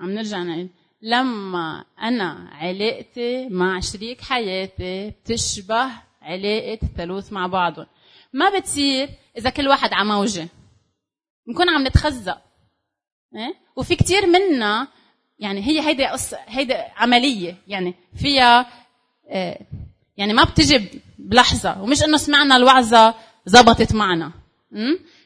عم 0.00 0.10
نرجع 0.10 0.42
نقول 0.42 0.70
لما 1.02 1.84
أنا 1.98 2.48
علاقتي 2.52 3.48
مع 3.48 3.80
شريك 3.80 4.20
حياتي 4.20 5.10
بتشبه 5.10 5.90
علاقة 6.22 6.78
الثالوث 6.82 7.32
مع 7.32 7.46
بعضهم. 7.46 7.86
ما 8.34 8.58
بتصير 8.58 9.08
إذا 9.38 9.50
كل 9.50 9.68
واحد 9.68 9.92
على 9.92 10.08
موجة. 10.08 10.48
بنكون 11.46 11.68
عم 11.68 11.86
نتخزق 11.86 12.38
إيه؟ 13.36 13.54
وفي 13.76 13.96
كتير 13.96 14.26
منا 14.26 14.88
يعني 15.38 15.66
هي 15.66 15.80
هيدي 15.80 16.06
قصة 16.06 16.38
هيدي 16.46 16.74
عملية. 16.96 17.56
يعني 17.68 17.94
فيها 18.16 18.66
إيه، 19.30 19.58
يعني 20.16 20.32
ما 20.32 20.44
بتجي 20.44 21.02
بلحظة. 21.18 21.82
ومش 21.82 22.04
إنه 22.04 22.16
سمعنا 22.16 22.56
الوعظة 22.56 23.14
زبطت 23.46 23.94
معنا. 23.94 24.32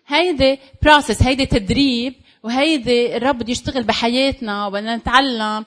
هيدي 0.06 0.58
بروسس 0.82 1.22
هيدي 1.22 1.46
تدريب. 1.46 2.14
وهيدي 2.42 3.16
الرب 3.16 3.38
بده 3.38 3.52
يشتغل 3.52 3.82
بحياتنا 3.82 4.66
وبدنا 4.66 4.96
نتعلم. 4.96 5.64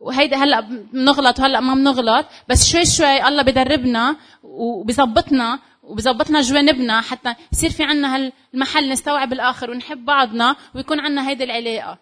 وهيدي 0.00 0.34
هلأ 0.34 0.60
بنغلط 0.60 1.38
وهلأ 1.38 1.60
ما 1.60 1.74
بنغلط. 1.74 2.26
بس 2.48 2.72
شوي 2.72 2.84
شوي 2.84 3.28
الله 3.28 3.42
بدربنا 3.42 4.16
وبظبطنا 4.42 5.58
وبظبطنا 5.86 6.40
جوانبنا 6.40 7.00
حتى 7.00 7.34
يصير 7.52 7.70
في 7.70 7.82
عنا 7.82 8.14
هالمحل 8.16 8.88
نستوعب 8.92 9.32
الآخر 9.32 9.70
ونحب 9.70 10.04
بعضنا 10.04 10.56
ويكون 10.74 11.00
عنا 11.00 11.28
هيدي 11.28 11.44
العلاقة. 11.44 11.98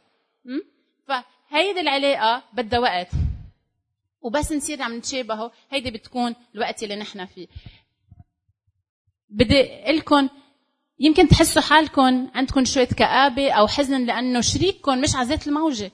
فهيدي 1.09 1.81
العلاقة 1.81 2.43
بدها 2.53 2.79
وقت. 2.79 3.09
وبس 4.21 4.53
نصير 4.53 4.83
عم 4.83 4.97
نتشابهوا 4.97 5.50
هيدي 5.71 5.91
بتكون 5.91 6.35
الوقت 6.55 6.83
اللي 6.83 6.97
نحن 6.97 7.25
فيه. 7.26 7.47
بدي 9.29 9.62
لكم 9.88 10.29
يمكن 10.99 11.29
تحسوا 11.29 11.62
حالكم 11.62 12.31
عندكم 12.35 12.64
شوية 12.64 12.87
كآبة 12.87 13.53
أو 13.53 13.67
حزن 13.67 14.05
لأنه 14.05 14.41
شريككم 14.41 15.00
مش 15.00 15.17
على 15.17 15.28
ذات 15.28 15.47
الموجة. 15.47 15.91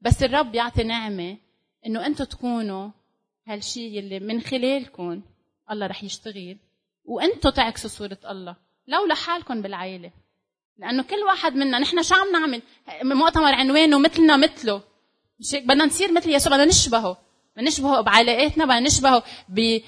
بس 0.00 0.22
الرب 0.22 0.54
يعطي 0.54 0.82
نعمة 0.82 1.36
إنه 1.86 2.06
أنتم 2.06 2.24
تكونوا 2.24 2.90
هالشي 3.46 3.98
اللي 3.98 4.20
من 4.20 4.40
خلالكم 4.40 5.22
الله 5.70 5.86
رح 5.86 6.04
يشتغل. 6.04 6.56
وأنتم 7.04 7.50
تعكسوا 7.50 7.90
صورة 7.90 8.18
الله. 8.30 8.56
لو 8.86 9.06
لحالكم 9.06 9.62
بالعائلة 9.62 10.10
لأنه 10.78 11.02
كل 11.02 11.16
واحد 11.16 11.54
منا 11.54 11.78
نحن 11.78 12.02
شو 12.02 12.14
عم 12.14 12.32
نعمل؟ 12.32 12.62
مؤتمر 13.02 13.54
عنوانه 13.54 13.98
مثلنا 13.98 14.36
مثله. 14.36 14.82
مش 15.40 15.54
بدنا 15.54 15.84
نصير 15.84 16.12
مثل 16.12 16.30
يسوع 16.30 16.52
بدنا 16.52 16.64
نشبهه. 16.64 17.16
بدنا 17.56 17.68
نشبهه 17.68 18.00
بعلاقاتنا 18.00 18.64
بدنا 18.64 18.80
نشبهه 18.80 19.22
ب... 19.48 19.80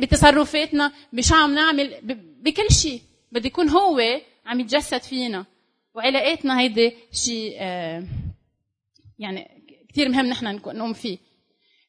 بتصرفاتنا 0.00 0.92
بشو 1.12 1.34
عم 1.34 1.54
نعمل 1.54 2.00
بكل 2.42 2.70
شيء. 2.70 3.02
بده 3.32 3.46
يكون 3.46 3.68
هو 3.68 4.00
عم 4.46 4.60
يتجسد 4.60 5.02
فينا. 5.02 5.44
وعلاقاتنا 5.94 6.60
هيدي 6.60 6.96
شيء 7.12 7.56
آه، 7.60 8.06
يعني 9.18 9.64
كثير 9.88 10.08
مهم 10.08 10.26
نحن 10.26 10.46
نقوم 10.46 10.92
فيه. 10.92 11.18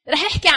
رح 0.09 0.25
أحكي 0.25 0.49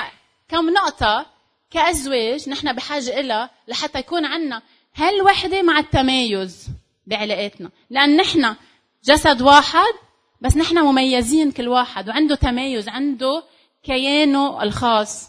كم 0.49 0.71
نقطة 0.71 1.27
كأزواج 1.71 2.49
نحن 2.49 2.73
بحاجة 2.73 3.21
إلها 3.21 3.51
لحتى 3.69 3.99
يكون 3.99 4.25
عنا 4.25 4.63
هالوحدة 4.95 5.63
مع 5.63 5.79
التمايز 5.79 6.69
بعلاقاتنا. 7.07 7.71
لأن 7.91 8.17
نحن 8.17 8.57
جسد 9.05 9.43
واحد 9.43 9.95
بس 10.41 10.57
نحن 10.57 10.79
مميزين 10.79 11.53
كل 11.53 11.69
واحد 11.69 12.09
وعنده 12.09 12.35
تمايز 12.35 12.89
عنده 12.89 13.45
كيانه 13.83 14.63
الخاص. 14.63 15.29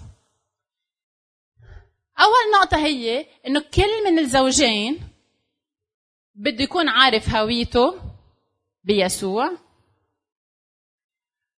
أول 2.20 2.60
نقطة 2.60 2.78
هي 2.78 3.26
إنه 3.48 3.60
كل 3.60 4.12
من 4.12 4.20
الزوجين 4.20 5.00
بده 6.36 6.64
يكون 6.64 6.90
عارف 6.90 7.36
هويته 7.36 8.02
بيسوع 8.84 9.52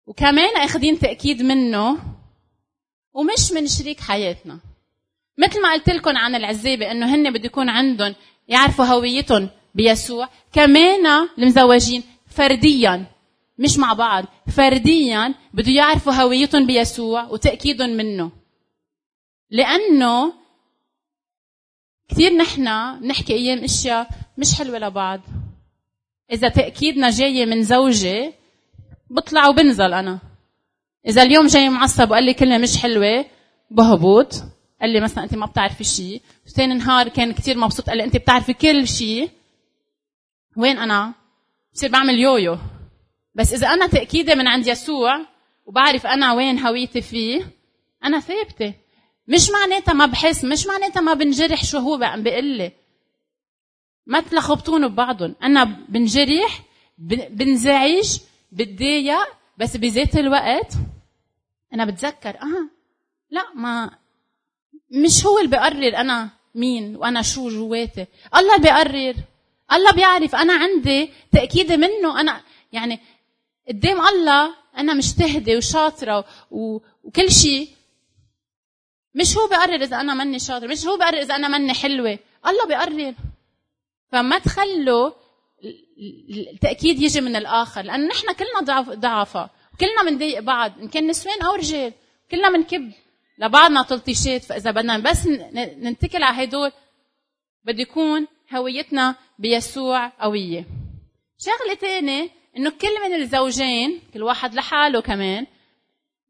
وكمان 0.05 0.57
أخذين 0.57 0.99
تأكيد 0.99 1.41
منه 1.41 1.97
ومش 3.13 3.51
من 3.51 3.67
شريك 3.67 3.99
حياتنا. 3.99 4.59
مثل 5.37 5.61
ما 5.61 5.73
قلت 5.73 5.89
لكم 5.89 6.17
عن 6.17 6.35
العزابة 6.35 6.91
إنه 6.91 7.15
هن 7.15 7.33
بده 7.33 7.45
يكون 7.45 7.69
عندهم 7.69 8.15
يعرفوا 8.47 8.85
هويتهم 8.85 9.49
بيسوع 9.75 10.29
كمان 10.53 11.27
المزوجين 11.37 12.03
فرديا 12.27 13.05
مش 13.59 13.77
مع 13.77 13.93
بعض 13.93 14.25
فرديا 14.57 15.33
بده 15.53 15.71
يعرفوا 15.71 16.13
هويتهم 16.13 16.65
بيسوع 16.65 17.23
وتأكيدهم 17.23 17.89
منه. 17.89 18.31
لأنه 19.49 20.33
كثير 22.09 22.33
نحن 22.33 22.63
نحكي 23.07 23.33
أيام 23.33 23.63
أشياء 23.63 24.09
مش 24.37 24.53
حلوة 24.55 24.79
لبعض. 24.79 25.21
إذا 26.31 26.49
تأكيدنا 26.49 27.09
جاية 27.09 27.45
من 27.45 27.63
زوجي 27.63 28.33
بطلع 29.09 29.47
وبنزل 29.47 29.93
أنا. 29.93 30.19
إذا 31.07 31.23
اليوم 31.23 31.47
جاي 31.47 31.69
معصب 31.69 32.11
وقال 32.11 32.23
لي 32.23 32.33
كلمة 32.33 32.57
مش 32.57 32.77
حلوة 32.77 33.25
بهبط 33.71 34.33
قال 34.83 34.91
لي 34.91 34.99
مثلا 34.99 35.23
أنت 35.23 35.35
ما 35.35 35.45
بتعرفي 35.45 35.83
شيء 35.83 36.21
ثاني 36.47 36.73
نهار 36.73 37.07
كان 37.07 37.33
كثير 37.33 37.57
مبسوط 37.57 37.87
قال 37.89 37.97
لي 37.97 38.03
أنت 38.03 38.17
بتعرفي 38.17 38.53
كل 38.53 38.87
شيء 38.87 39.29
وين 40.57 40.77
أنا؟ 40.77 41.13
بصير 41.73 41.89
بعمل 41.91 42.19
يويو. 42.19 42.57
بس 43.35 43.53
إذا 43.53 43.67
أنا 43.67 43.87
تاكيدي 43.87 44.35
من 44.35 44.47
عند 44.47 44.67
يسوع 44.67 45.25
وبعرف 45.65 46.05
أنا 46.07 46.33
وين 46.33 46.59
هويتي 46.59 47.01
فيه 47.01 47.47
أنا 48.03 48.19
ثابتة. 48.19 48.73
مش 49.27 49.49
معناتها 49.49 49.93
ما 49.93 50.05
بحس 50.05 50.45
مش 50.45 50.67
معناتها 50.67 51.01
ما 51.01 51.13
بنجرح 51.13 51.63
شو 51.63 51.77
هو 51.77 52.03
عم 52.03 52.23
بيقول 52.23 52.45
لي. 52.45 52.71
ما 54.05 54.21
تلخبطون 54.21 54.87
ببعضهم. 54.87 55.35
أنا 55.43 55.63
بنجرح 55.63 56.61
بنزعج 57.29 58.19
بتضايق 58.51 59.27
بس 59.57 59.77
بذات 59.77 60.17
الوقت 60.17 60.73
أنا 61.73 61.85
بتذكر. 61.85 62.29
آه. 62.29 62.69
لا 63.31 63.53
ما 63.55 64.02
مش 64.93 65.25
هو 65.25 65.37
اللي 65.37 65.49
بيقرر 65.49 65.97
أنا 65.97 66.29
مين 66.55 66.95
وأنا 66.95 67.21
شو 67.21 67.49
جواتي. 67.49 68.05
الله 68.35 68.57
بيقرر. 68.57 69.15
الله 69.73 69.91
بيعرف. 69.91 70.35
أنا 70.35 70.53
عندي 70.53 71.09
تأكيد 71.31 71.71
منه. 71.71 72.21
أنا 72.21 72.41
يعني 72.71 72.99
قدام 73.67 74.07
الله 74.07 74.55
أنا 74.77 74.93
مجتهدة 74.93 75.57
وشاطرة 75.57 76.25
وكل 76.51 77.31
شيء. 77.31 77.69
مش 79.15 79.37
هو 79.37 79.47
بيقرر 79.47 79.83
إذا 79.83 80.01
أنا 80.01 80.13
مني 80.13 80.39
شاطر 80.39 80.67
مش 80.67 80.85
هو 80.85 80.97
بيقرر 80.97 81.21
إذا 81.21 81.35
أنا 81.35 81.47
مني 81.47 81.73
حلوة. 81.73 82.19
الله 82.47 82.65
بيقرر. 82.67 83.13
فما 84.11 84.39
تخلوا 84.39 85.11
التأكيد 86.53 87.01
يجي 87.01 87.21
من 87.21 87.35
الآخر. 87.35 87.81
لأنه 87.81 88.07
نحن 88.07 88.33
كلنا 88.33 88.59
ضعف 88.63 88.89
ضعفاء. 88.89 89.49
كلنا 89.79 90.09
بنضايق 90.09 90.39
بعض. 90.39 90.79
إن 90.81 90.87
كان 90.87 91.07
نسوان 91.07 91.41
أو 91.41 91.55
رجال. 91.55 91.93
كلنا 92.31 92.49
بنكب. 92.49 92.91
لبعضنا 93.37 93.83
تلطيشات 93.83 94.43
فإذا 94.43 94.71
بدنا 94.71 94.97
بس 94.97 95.27
ننتكل 95.77 96.23
على 96.23 96.43
هدول 96.43 96.71
بده 97.63 97.81
يكون 97.81 98.27
هويتنا 98.53 99.15
بيسوع 99.39 100.07
قوية. 100.07 100.65
شغلة 101.37 101.75
ثانية 101.75 102.29
إنه 102.57 102.69
كل 102.69 103.09
من 103.09 103.15
الزوجين 103.15 104.01
كل 104.13 104.23
واحد 104.23 104.53
لحاله 104.53 105.01
كمان 105.01 105.47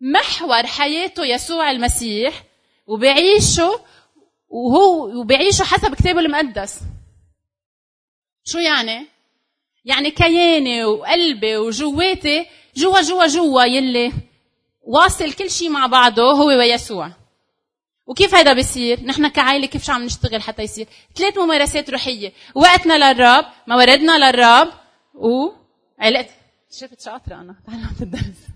محور 0.02 0.66
حياته 0.66 1.26
يسوع 1.26 1.72
المسيح 1.72 2.44
وبيعيشوا 2.88 3.78
وهو 4.50 5.20
وبيعيشوا 5.20 5.66
حسب 5.66 5.96
كتابه 5.96 6.20
المقدس. 6.20 6.80
شو 8.46 8.60
يعني؟ 8.60 9.06
يعني 9.86 10.12
كياني 10.12 10.86
وقلبي 10.86 11.58
وجواتي 11.58 12.46
جوا 12.76 13.02
جوا 13.02 13.28
جوا 13.28 13.64
يلي 13.64 14.12
واصل 14.84 15.34
كل 15.34 15.50
شيء 15.50 15.70
مع 15.70 15.86
بعضه 15.86 16.32
هو 16.32 16.48
ويسوع 16.48 17.12
وكيف 18.06 18.36
هذا 18.36 18.54
بيصير؟ 18.54 19.04
نحن 19.06 19.28
كعائلة 19.28 19.68
كيف 19.68 19.84
شو 19.84 19.92
عم 19.92 20.04
نشتغل 20.04 20.42
حتى 20.42 20.62
يصير؟ 20.62 20.88
ثلاث 21.16 21.38
ممارسات 21.38 21.90
روحية، 21.90 22.34
وقتنا 22.56 23.14
للرب، 23.14 23.46
مواردنا 23.68 24.18
للرب، 24.32 24.74
و 25.14 25.52
علاقة 26.00 26.30
شفت 26.72 27.02
شاطرة 27.02 27.36
أنا 27.36 27.56
تعلمت 27.68 28.02
الدرس 28.02 28.48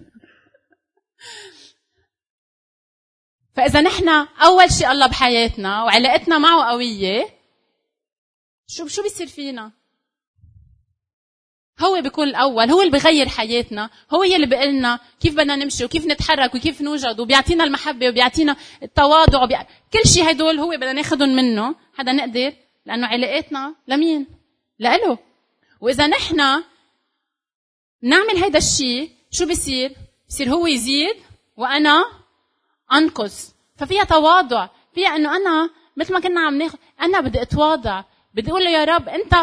فإذا 3.56 3.82
نحن 3.82 4.10
أول 4.44 4.72
شيء 4.72 4.92
الله 4.92 5.08
بحياتنا 5.08 5.84
وعلاقتنا 5.84 6.38
معه 6.38 6.70
قوية 6.72 7.30
شو 8.68 8.88
شو 8.88 9.04
بيصير 9.04 9.28
فينا؟ 9.28 9.72
هو 11.80 12.02
بيكون 12.02 12.28
الأول 12.28 12.72
هو 12.72 12.82
اللي 12.82 12.92
بغير 12.92 13.30
حياتنا 13.30 13.90
هو 14.13 14.24
اللي 14.24 14.46
بيقلنا 14.46 15.00
كيف 15.20 15.34
بدنا 15.36 15.56
نمشي 15.56 15.86
وكيف 15.86 16.06
نتحرك 16.06 16.56
وكيف 16.56 16.82
نوجد 16.82 17.20
وبيعطينا 17.20 17.63
المحبة 17.63 18.10
وبيعطينا 18.10 18.56
التواضع 18.84 19.44
وبيع... 19.44 19.62
كل 19.94 20.10
شيء 20.10 20.32
هدول 20.32 20.60
هو 20.60 20.70
بدنا 20.70 20.94
ناخذهم 20.94 21.36
منه 21.36 21.76
حدا 21.98 22.12
نقدر 22.12 22.54
لأنه 22.86 23.08
علاقاتنا 23.08 23.76
لمين؟ 23.88 24.28
لإله. 24.80 25.18
وإذا 25.82 26.08
نحن 26.08 26.63
نعمل 28.02 28.38
هيدا 28.44 28.58
الشيء 28.58 29.12
شو 29.32 29.46
بصير 29.46 29.96
بصير 30.30 30.50
هو 30.50 30.68
يزيد 30.68 31.16
وأنا 31.58 32.06
أنقص. 32.94 33.54
ففيها 33.76 34.04
تواضع 34.04 34.70
فيها 34.96 35.16
إنه 35.16 35.36
أنا 35.38 35.70
مثل 35.98 36.13
ما 36.13 36.20
كنا 36.20 36.42
عم 36.42 36.58
ناخذ 36.58 36.78
أنا 37.02 37.20
بدي 37.20 37.42
أتواضع 37.42 38.04
بدي 38.34 38.52
أقول 38.52 38.63
له 38.63 38.70
يا 38.70 38.84
رب 38.84 39.10
أنت 39.10 39.34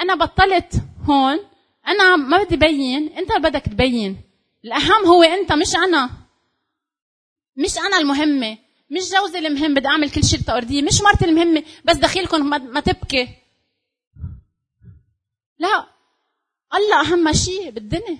أنا 0.00 0.14
بطلت 0.14 0.72
هون 1.10 1.38
أنا 1.86 2.16
ما 2.16 2.42
بدي 2.42 2.56
بين 2.56 3.08
أنت 3.08 3.32
بدك 3.32 3.62
تبين. 3.62 4.22
الأهم 4.64 5.06
هو 5.06 5.22
أنت 5.22 5.52
مش 5.52 5.76
أنا. 5.76 6.10
مش 7.56 7.78
أنا 7.78 7.98
المهمة. 7.98 8.58
مش 8.90 9.02
جوزي 9.12 9.38
المهم 9.38 9.74
بدي 9.74 9.88
أعمل 9.88 10.10
كل 10.10 10.24
شيء 10.24 10.40
تأرديه 10.40 10.82
مش 10.82 11.00
مرتي 11.00 11.24
المهمة 11.24 11.62
بس 11.84 11.96
دخيلكم 11.96 12.46
ما 12.50 12.80
تبكي. 12.80 13.28
لا. 15.58 15.86
الله 16.74 17.00
أهم 17.00 17.32
شيء 17.32 17.70
بالدنيا. 17.70 18.18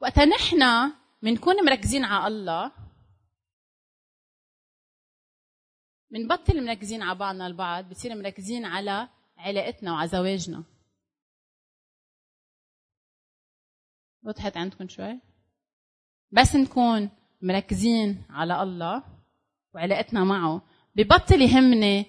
وقتا 0.00 0.24
نحن 0.24 0.92
بنكون 1.22 1.64
مركزين 1.64 2.04
على 2.04 2.34
الله 2.34 2.72
بنبطل 6.14 6.64
مركزين 6.66 7.02
على 7.02 7.18
بعضنا 7.18 7.46
البعض 7.46 7.88
بصير 7.88 8.14
مركزين 8.14 8.64
على 8.64 9.08
علاقتنا 9.38 9.92
وعلى 9.92 10.08
زواجنا. 10.08 10.62
وضحت 14.22 14.56
عندكم 14.56 14.88
شوي؟ 14.88 15.18
بس 16.30 16.56
نكون 16.56 17.10
مركزين 17.42 18.22
على 18.30 18.62
الله 18.62 19.02
وعلاقتنا 19.74 20.24
معه. 20.24 20.62
ببطل 20.94 21.42
يهمني 21.42 22.06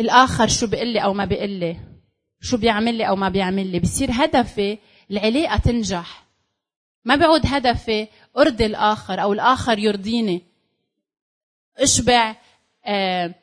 الآخر 0.00 0.48
شو 0.48 0.66
بيقول 0.66 0.88
لي 0.88 1.04
أو 1.04 1.12
ما 1.12 1.24
بيقول 1.24 1.50
لي 1.50 1.76
شو 2.40 2.56
بيعمل 2.56 2.94
لي 2.94 3.08
أو 3.08 3.16
ما 3.16 3.28
بيعمل 3.28 3.72
لي. 3.72 3.80
بصير 3.80 4.08
هدفي 4.12 4.78
العلاقة 5.10 5.56
تنجح. 5.56 6.26
ما 7.04 7.16
بيعود 7.16 7.42
هدفي 7.44 8.08
أرضي 8.36 8.66
الآخر 8.66 9.22
أو 9.22 9.32
الآخر 9.32 9.78
يرضيني. 9.78 10.55
اشبع 11.78 12.36
آه، 12.84 13.34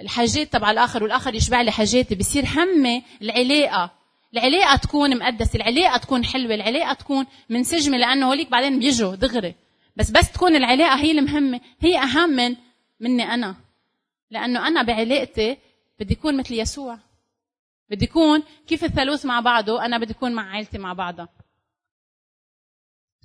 الحاجات 0.00 0.52
تبع 0.52 0.70
الآخر 0.70 1.02
والآخر 1.02 1.34
يشبع 1.34 1.60
لي 1.60 1.70
حاجاتي. 1.70 2.14
بصير 2.14 2.44
همي 2.46 3.02
العلاقة. 3.22 3.90
العلاقة 4.34 4.76
تكون 4.76 5.18
مقدسة 5.18 5.56
العلاقة 5.56 5.96
تكون 5.96 6.24
حلوة 6.24 6.54
العلاقة 6.54 6.92
تكون 6.92 7.26
منسجمة 7.48 7.96
لأنه 7.96 8.28
هوليك 8.28 8.50
بعدين 8.50 8.78
بيجوا 8.78 9.14
دغري. 9.14 9.54
بس 9.96 10.10
بس 10.10 10.32
تكون 10.32 10.56
العلاقة 10.56 10.96
هي 10.96 11.10
المهمة. 11.10 11.60
هي 11.80 11.98
أهم 11.98 12.30
من 12.30 12.56
مني 13.00 13.34
أنا. 13.34 13.56
لأنه 14.30 14.68
أنا 14.68 14.82
بعلاقتي 14.82 15.56
بدي 16.00 16.14
اكون 16.14 16.36
مثل 16.36 16.54
يسوع. 16.54 16.98
بدي 17.90 18.04
اكون 18.04 18.42
كيف 18.66 18.84
الثالوث 18.84 19.26
مع 19.26 19.40
بعضه 19.40 19.84
أنا 19.84 19.98
بدي 19.98 20.12
اكون 20.12 20.32
مع 20.32 20.50
عائلتي 20.50 20.78
مع 20.78 20.92
بعضها. 20.92 21.28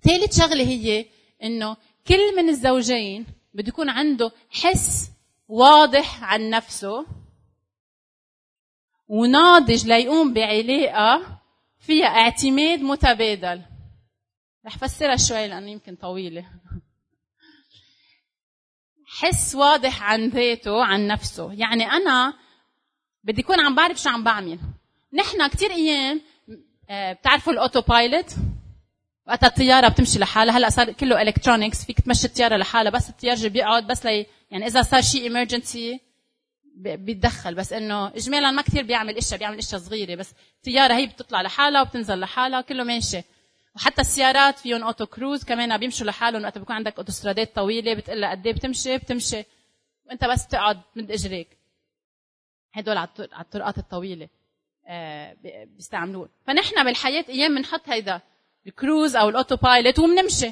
ثالث 0.03 0.39
شغلة 0.39 0.63
هي 0.63 1.05
إنه 1.43 1.77
كل 2.07 2.35
من 2.37 2.49
الزوجين 2.49 3.25
بده 3.53 3.67
يكون 3.67 3.89
عنده 3.89 4.31
حس 4.49 5.11
واضح 5.47 6.23
عن 6.23 6.49
نفسه 6.49 7.05
وناضج 9.07 9.87
ليقوم 9.87 10.33
بعلاقة 10.33 11.41
فيها 11.79 12.05
اعتماد 12.05 12.79
متبادل. 12.79 13.61
رح 14.65 14.77
فسرها 14.77 15.15
شوي 15.15 15.47
لأنه 15.47 15.71
يمكن 15.71 15.95
طويلة. 15.95 16.45
حس 19.05 19.55
واضح 19.55 20.03
عن 20.03 20.29
ذاته 20.29 20.83
عن 20.83 21.07
نفسه. 21.07 21.53
يعني 21.53 21.91
أنا 21.91 22.33
بدي 23.23 23.41
أكون 23.41 23.59
عم 23.59 23.75
بعرف 23.75 23.97
شو 23.97 24.09
عم 24.09 24.23
بعمل. 24.23 24.59
نحن 25.13 25.47
كتير 25.47 25.71
أيام 25.71 26.21
آه، 26.89 27.13
بتعرفوا 27.13 27.53
ال 27.53 27.81
autopilot 27.81 28.35
وقتها 29.27 29.47
الطيارة 29.47 29.87
بتمشي 29.87 30.19
لحالها. 30.19 30.57
هلأ 30.57 30.69
صار 30.69 30.91
كله 30.91 31.21
electronics 31.21 31.85
فيك 31.85 32.01
تمشي 32.01 32.27
الطيارة 32.27 32.57
لحالها. 32.57 32.91
بس 32.91 33.09
الطيار 33.09 33.47
بيقعد 33.49 33.87
بس 33.87 34.05
لي 34.05 34.25
يعني 34.51 34.67
إذا 34.67 34.81
صار 34.81 35.01
شيء 35.01 35.23
emergency 35.23 35.99
بيتدخل. 36.75 37.55
بس 37.55 37.73
إنه 37.73 38.07
اجمالا 38.07 38.51
ما 38.51 38.61
كثير 38.61 38.83
بيعمل 38.83 39.17
إشياء 39.17 39.39
بيعمل 39.39 39.57
إشياء 39.57 39.81
صغيرة. 39.81 40.15
بس 40.15 40.33
الطيارة 40.57 40.93
هي 40.93 41.05
بتطلع 41.05 41.41
لحالها 41.41 41.81
وبتنزل 41.81 42.19
لحالها 42.19 42.61
كله 42.61 42.83
ماشي. 42.83 43.21
وحتى 43.75 44.01
السيارات 44.01 44.59
فيهم 44.59 44.83
auto 44.83 45.05
cruise 45.05 45.43
كمان 45.43 45.77
بيمشوا 45.77 46.07
لحالهم 46.07 46.43
وقت 46.43 46.57
بيكون 46.57 46.75
عندك 46.75 46.97
اوتوسترادات 46.97 47.55
طويلة 47.55 47.93
بتقول 47.93 48.25
قد 48.25 48.47
إيه 48.47 48.53
بتمشي 48.53 48.97
بتمشي. 48.97 49.43
وأنت 50.05 50.25
بس 50.25 50.47
تقعد 50.47 50.81
تمد 50.95 51.11
إجريك. 51.11 51.57
هدول 52.73 52.97
على 52.97 53.09
الطرقات 53.39 53.77
الطويلة 53.77 54.29
آه، 54.87 55.37
بيستعملون 55.65 56.29
فنحن 56.47 56.83
بالحياة 56.83 57.25
أيام 57.29 57.55
بنحط 57.55 57.89
هيدا. 57.89 58.21
الكروز 58.67 59.15
أو 59.15 59.29
ال 59.29 59.55
autopilot 59.55 59.99
وبنمشي 59.99 60.51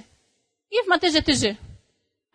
كيف 0.72 0.90
ما 0.90 0.98
تجي 0.98 1.22
تجي. 1.22 1.56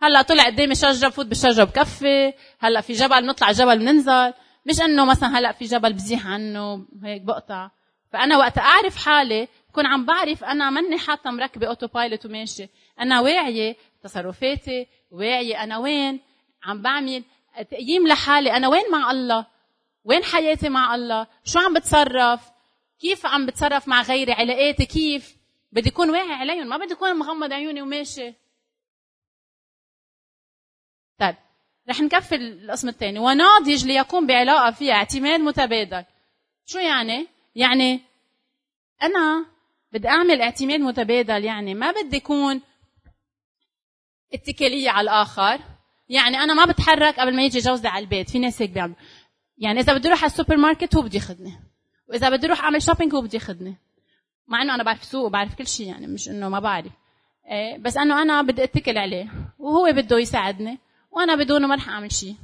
هلأ 0.01 0.21
طلع 0.21 0.45
قدامي 0.45 0.75
شجره 0.75 1.07
بفوت 1.07 1.25
بالشجره 1.25 1.63
بكفي. 1.63 2.33
هلأ 2.59 2.81
في 2.81 2.93
جبل 2.93 3.21
بنطلع 3.21 3.51
جبل 3.51 3.79
بننزل 3.79 4.33
مش 4.65 4.81
إنه 4.81 5.05
مثلا 5.05 5.39
هلأ 5.39 5.51
في 5.51 5.65
جبل 5.65 5.93
بزيح 5.93 6.27
عنه 6.27 6.85
هيك 7.03 7.21
بقطع. 7.21 7.69
فأنا 8.11 8.37
وقت 8.37 8.57
أعرف 8.57 8.95
حالي 8.95 9.47
بكون 9.69 9.85
عم 9.85 10.05
بعرف 10.05 10.43
أنا 10.43 10.69
ماني 10.69 10.97
حاطة 10.97 11.31
مركبة 11.31 11.67
autopilot 11.67 12.25
وماشي. 12.25 12.67
أنا 12.99 13.21
واعية 13.21 13.75
تصرفاتي 14.03 14.87
واعية 15.11 15.63
أنا 15.63 15.77
وين 15.77 16.19
عم 16.63 16.81
بعمل 16.81 17.23
تقييم 17.71 18.07
لحالي. 18.07 18.51
أنا 18.51 18.67
وين 18.67 18.91
مع 18.91 19.11
الله؟ 19.11 19.45
وين 20.03 20.23
حياتي 20.23 20.69
مع 20.69 20.95
الله؟ 20.95 21.27
شو 21.43 21.59
عم 21.59 21.73
بتصرف؟ 21.73 22.41
كيف 22.99 23.25
عم 23.25 23.45
بتصرف 23.45 23.87
مع 23.87 24.01
غيري؟ 24.01 24.31
علاقاتي 24.31 24.85
كيف؟ 24.85 25.34
بدي 25.75 25.89
اكون 25.89 26.09
واعي 26.09 26.33
عليهم 26.33 26.67
ما 26.67 26.77
بدي 26.77 26.93
اكون 26.93 27.15
مغمض 27.15 27.53
عيوني 27.53 27.81
وماشي. 27.81 28.33
طيب 31.19 31.35
رح 31.89 32.01
نكفي 32.01 32.35
القسم 32.35 32.89
الثاني. 32.89 33.19
وناضج 33.19 33.85
ليقوم 33.85 34.27
بعلاقة 34.27 34.71
فيها 34.71 34.93
اعتماد 34.93 35.39
متبادل. 35.39 36.05
شو 36.65 36.79
يعني؟ 36.79 37.27
يعني 37.55 38.01
أنا 39.03 39.45
بدي 39.91 40.07
أعمل 40.07 40.41
اعتماد 40.41 40.79
متبادل 40.79 41.43
يعني 41.43 41.73
ما 41.73 41.91
بدي 41.91 42.17
اكون 42.17 42.61
اتكالية 44.33 44.89
على 44.89 45.03
الآخر. 45.03 45.59
يعني 46.09 46.37
أنا 46.37 46.53
ما 46.53 46.65
بتحرك 46.71 47.19
قبل 47.19 47.35
ما 47.35 47.45
يجي 47.45 47.59
جوزي 47.59 47.87
على 47.87 48.03
البيت 48.03 48.29
في 48.29 48.39
ناس 48.39 48.61
هيك 48.61 48.69
بيعملوا. 48.69 48.97
يعني 49.57 49.79
إذا 49.79 49.93
بدي 49.93 50.07
أروح 50.07 50.23
على 50.23 50.31
السوبر 50.31 50.57
ماركت 50.57 50.95
هو 50.95 51.01
بده 51.01 51.15
ياخذني 51.15 51.53
وإذا 52.09 52.29
بدي 52.29 52.47
أروح 52.47 52.61
أعمل 52.61 52.81
shopping 52.81 53.15
هو 53.15 53.21
بده 53.21 53.33
ياخذني 53.33 53.77
مع 54.47 54.61
إنه 54.61 54.75
أنا 54.75 54.83
بعرف 54.83 55.03
سوق 55.03 55.25
وبعرف 55.25 55.55
كل 55.55 55.67
شيء 55.67 55.87
يعني 55.87 56.07
مش 56.07 56.29
إنه 56.29 56.49
ما 56.49 56.59
بعرف. 56.59 56.91
إيه 57.51 57.77
بس 57.77 57.97
إنه 57.97 58.21
أنا 58.21 58.41
بدي 58.41 58.63
اتكل 58.63 58.97
عليه 58.97 59.27
وهو 59.59 59.91
بده 59.91 60.19
يساعدني 60.19 60.79
وأنا 61.11 61.35
بدونه 61.35 61.67
ما 61.67 61.75
رح 61.75 61.89
أعمل 61.89 62.11
شيء. 62.11 62.35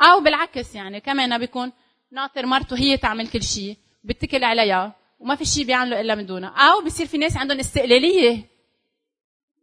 أو 0.00 0.20
بالعكس 0.20 0.74
يعني 0.74 1.00
كمان 1.00 1.38
بيكون 1.38 1.72
ناطر 2.12 2.46
مرته 2.46 2.78
هي 2.78 2.96
تعمل 2.96 3.28
كل 3.28 3.42
شيء 3.42 3.76
بتكل 4.04 4.44
عليها 4.44 4.96
وما 5.20 5.34
في 5.34 5.44
شيء 5.44 5.64
بيعمله 5.64 6.00
إلا 6.00 6.14
من 6.14 6.26
دونها. 6.26 6.48
أو 6.48 6.84
بصير 6.84 7.06
في 7.06 7.18
ناس 7.18 7.36
عندهم 7.36 7.58
استقلالية 7.58 8.44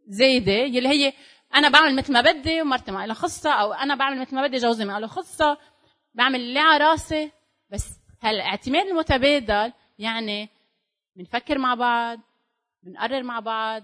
زايدة 0.07 0.51
يلي 0.51 0.89
هي 0.89 1.13
أنا 1.55 1.69
بعمل 1.69 1.95
مثل 1.95 2.13
ما 2.13 2.21
بدي 2.21 2.61
ومرتي 2.61 2.91
ما 2.91 3.07
لها 3.07 3.13
خصة 3.13 3.51
أو 3.51 3.73
أنا 3.73 3.95
بعمل 3.95 4.19
مثل 4.21 4.35
ما 4.35 4.47
بدي 4.47 4.57
جوزي 4.57 4.85
ما 4.85 4.99
له 4.99 5.07
خصة 5.07 5.57
بعمل 6.13 6.39
اللي 6.39 6.59
على 6.59 6.83
راسي. 6.83 7.31
بس 7.71 7.85
هالاعتماد 8.21 8.87
المتبادل 8.87 9.73
يعني 9.99 10.49
بنفكر 11.15 11.57
مع 11.57 11.75
بعض 11.75 12.19
بنقرر 12.83 13.23
مع 13.23 13.39
بعض. 13.39 13.83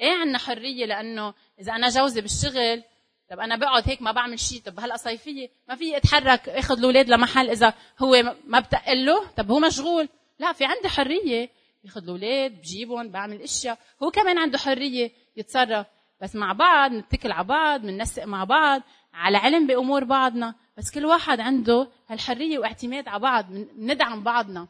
إيه 0.00 0.12
عندنا 0.12 0.38
حرية 0.38 0.86
لأنه 0.86 1.34
إذا 1.60 1.72
أنا 1.72 1.88
جوزي 1.88 2.20
بالشغل 2.20 2.82
طب 3.30 3.40
أنا 3.40 3.56
بقعد 3.56 3.82
هيك 3.88 4.02
ما 4.02 4.12
بعمل 4.12 4.40
شيء 4.40 4.60
طب 4.60 4.80
هلأ 4.80 4.96
صيفيه 4.96 5.48
ما 5.68 5.74
في 5.74 5.96
أتحرك 5.96 6.48
آخذ 6.48 6.78
الأولاد 6.78 7.08
لمحل 7.08 7.50
إذا 7.50 7.74
هو 7.98 8.36
ما 8.46 8.60
بتقل 8.60 9.06
له 9.06 9.26
طب 9.36 9.50
هو 9.50 9.58
مشغول؟ 9.60 10.08
لا 10.38 10.52
في 10.52 10.64
عندي 10.64 10.88
حرية. 10.88 11.50
باخذ 11.84 12.02
الأولاد 12.02 12.52
بجيبهم 12.52 13.08
بعمل 13.10 13.42
أشياء. 13.42 13.78
هو 14.02 14.10
كمان 14.10 14.38
عنده 14.38 14.58
حرية 14.58 15.12
يتصرف. 15.36 15.86
بس 16.20 16.36
مع 16.36 16.52
بعض 16.52 16.92
نتكل 16.92 17.32
على 17.32 17.44
بعض 17.44 17.80
بننسق 17.80 18.24
مع 18.24 18.44
بعض 18.44 18.82
على 19.14 19.38
علم 19.38 19.66
بأمور 19.66 20.04
بعضنا. 20.04 20.54
بس 20.78 20.90
كل 20.94 21.06
واحد 21.06 21.40
عنده 21.40 21.88
هالحرية 22.08 22.58
واعتماد 22.58 23.08
على 23.08 23.20
بعض 23.20 23.46
ندعم 23.78 24.22
بعضنا. 24.22 24.68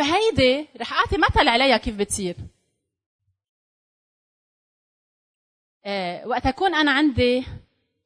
فهيدي 0.00 0.68
رح 0.80 0.92
أعطي 0.92 1.16
مثل 1.18 1.48
عليها 1.48 1.76
كيف 1.76 1.96
بتصير. 1.96 2.36
آه، 5.84 6.26
وقت 6.26 6.46
أكون 6.46 6.74
أنا 6.74 6.92
عندي 6.92 7.46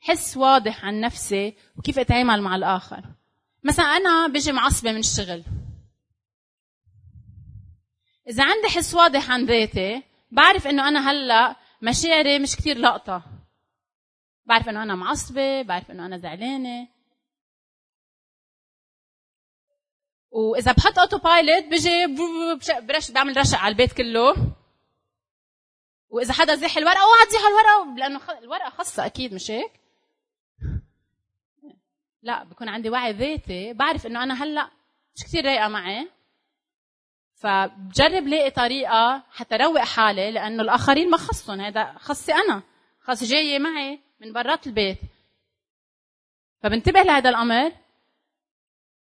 حس 0.01 0.37
واضح 0.37 0.85
عن 0.85 1.01
نفسي 1.01 1.57
وكيف 1.77 1.99
أتعامل 1.99 2.43
مع 2.43 2.57
الآخر. 2.57 3.05
مثلا 3.65 3.85
أنا 3.85 4.27
بيجي 4.27 4.53
معصبة 4.53 4.93
من 4.93 4.99
الشغل. 4.99 5.45
إذا 8.29 8.45
عندي 8.45 8.69
حس 8.69 8.95
واضح 8.95 9.31
عن 9.31 9.45
ذاتي 9.45 10.03
بعرف 10.31 10.67
إنه 10.67 10.89
أنا 10.89 11.11
هلأ 11.11 11.57
مشاعري 11.83 12.39
مش 12.39 12.57
كثير 12.57 12.79
لقطه 12.79 13.23
بعرف 14.47 14.69
إنه 14.69 14.83
أنا 14.83 14.95
معصبة 14.95 15.63
بعرف 15.63 15.91
إنه 15.91 16.07
أنا 16.07 16.19
زعلانة. 16.19 16.89
وإذا 20.35 20.73
بحط 20.73 20.99
autopilot 20.99 21.65
بيجي 21.65 22.07
برش 22.81 23.11
بعمل 23.11 23.37
رشق 23.37 23.59
على 23.59 23.73
البيت 23.73 23.93
كله. 23.93 24.35
وإذا 26.11 26.33
حدا 26.33 26.55
زح 26.55 26.77
الورقة 26.77 27.03
أوعى 27.03 27.27
تزيح 27.27 27.41
الورقة 27.41 27.97
لأنه 27.97 28.21
الورقة 28.39 28.71
خاصة 28.71 29.07
أكيد 29.07 29.35
مش 29.35 29.51
هيك؟ 29.51 29.73
لا 32.23 32.45
بكون 32.45 32.69
عندي 32.69 32.91
وعي 32.91 33.13
ذاتي 33.13 33.73
بعرف 33.73 34.07
إنه 34.07 34.23
أنا 34.23 34.45
هلأ 34.45 34.71
مش 35.17 35.25
كثير 35.25 35.45
رايقة 35.45 35.69
معي. 35.69 36.09
فبجرب 37.35 38.29
لاقي 38.29 38.51
طريقة 38.51 39.23
حتى 39.31 39.57
روق 39.57 39.79
حالي 39.79 40.31
لأنه 40.31 40.63
الآخرين 40.63 41.11
ما 41.11 41.17
خصهم 41.17 41.61
هذا 41.61 41.95
خصي 41.99 42.33
أنا. 42.33 42.63
خاص 43.01 43.25
جاية 43.25 43.59
معي 43.59 44.01
من 44.21 44.33
برات 44.33 44.67
البيت. 44.67 44.99
فبنتبه 46.63 47.03
لهذا 47.03 47.31
الأمر. 47.31 47.73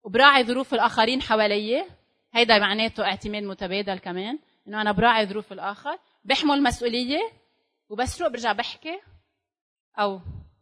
وبراعي 0.03 0.43
ظروف 0.43 0.73
الآخرين 0.73 1.21
حوالي. 1.21 1.85
هيدا 2.33 2.59
معناته 2.59 3.03
اعتماد 3.03 3.43
متبادل 3.43 3.97
كمان 3.99 4.39
إنه 4.67 4.81
أنا 4.81 4.91
براعي 4.91 5.25
ظروف 5.25 5.53
الآخر 5.53 5.97
بحمل 6.23 6.63
مسؤولية 6.63 7.19
وبس 7.89 8.21
روق 8.21 8.31
برجع 8.31 8.51
بحكي؟ 8.51 8.99
أو 9.99 10.21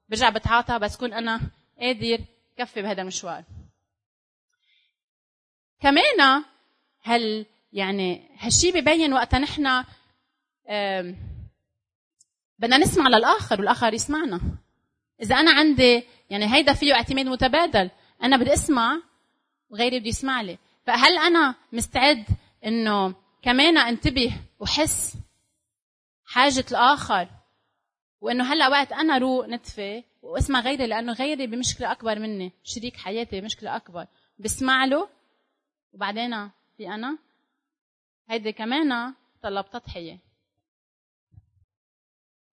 برجع 0.10 0.30
بتعاطى 0.30 0.80
بس 0.80 0.98
كون 0.98 1.14
أنا 1.14 1.42
قادر 1.80 2.20
كفي 2.58 2.82
بهذا 2.82 3.02
المشوار. 3.02 3.44
كمان 5.82 6.44
هل 7.02 7.46
يعني 7.74 8.30
هالشي 8.40 8.72
ببين 8.72 9.14
وقتها 9.14 9.40
نحن 9.40 9.84
بدنا 12.60 12.78
نسمع 12.78 13.08
للآخر 13.08 13.60
والآخر 13.60 13.94
يسمعنا. 13.94 14.42
إذا 15.22 15.36
أنا 15.36 15.52
عندي 15.52 16.04
يعني 16.30 16.54
هيدا 16.56 16.74
فيه 16.74 16.94
اعتماد 16.94 17.26
متبادل 17.26 17.92
أنا 18.24 18.38
بدي 18.38 18.54
أسمع 18.54 19.02
وغيري 19.70 20.00
بده 20.00 20.08
يسمع 20.08 20.42
لي. 20.42 20.58
فهل 20.86 21.18
أنا 21.18 21.56
مستعد 21.74 22.26
إنه 22.66 23.16
كمان 23.42 23.78
أنتبه 23.78 24.42
وحس 24.60 25.18
حاجة 26.26 26.66
الآخر؟ 26.72 27.28
وإنه 28.22 28.54
هلأ 28.54 28.68
وقت 28.68 28.92
أنا 28.92 29.18
روق 29.18 29.46
نتفة 29.46 30.04
وأسمع 30.22 30.60
غيري 30.60 30.88
لأنه 30.88 31.14
غيري 31.14 31.48
بمشكلة 31.48 31.92
أكبر 31.92 32.20
مني 32.20 32.52
شريك 32.64 32.98
حياتي 32.98 33.42
بمشكلة 33.42 33.76
أكبر. 33.76 34.08
بسمع 34.40 34.86
له 34.86 35.10
وبعدين 35.94 36.50
في 36.78 36.88
أنا؟ 36.88 37.18
هيدي 38.30 38.52
كمان 38.52 39.14
طلب 39.44 39.70
تضحية. 39.70 40.20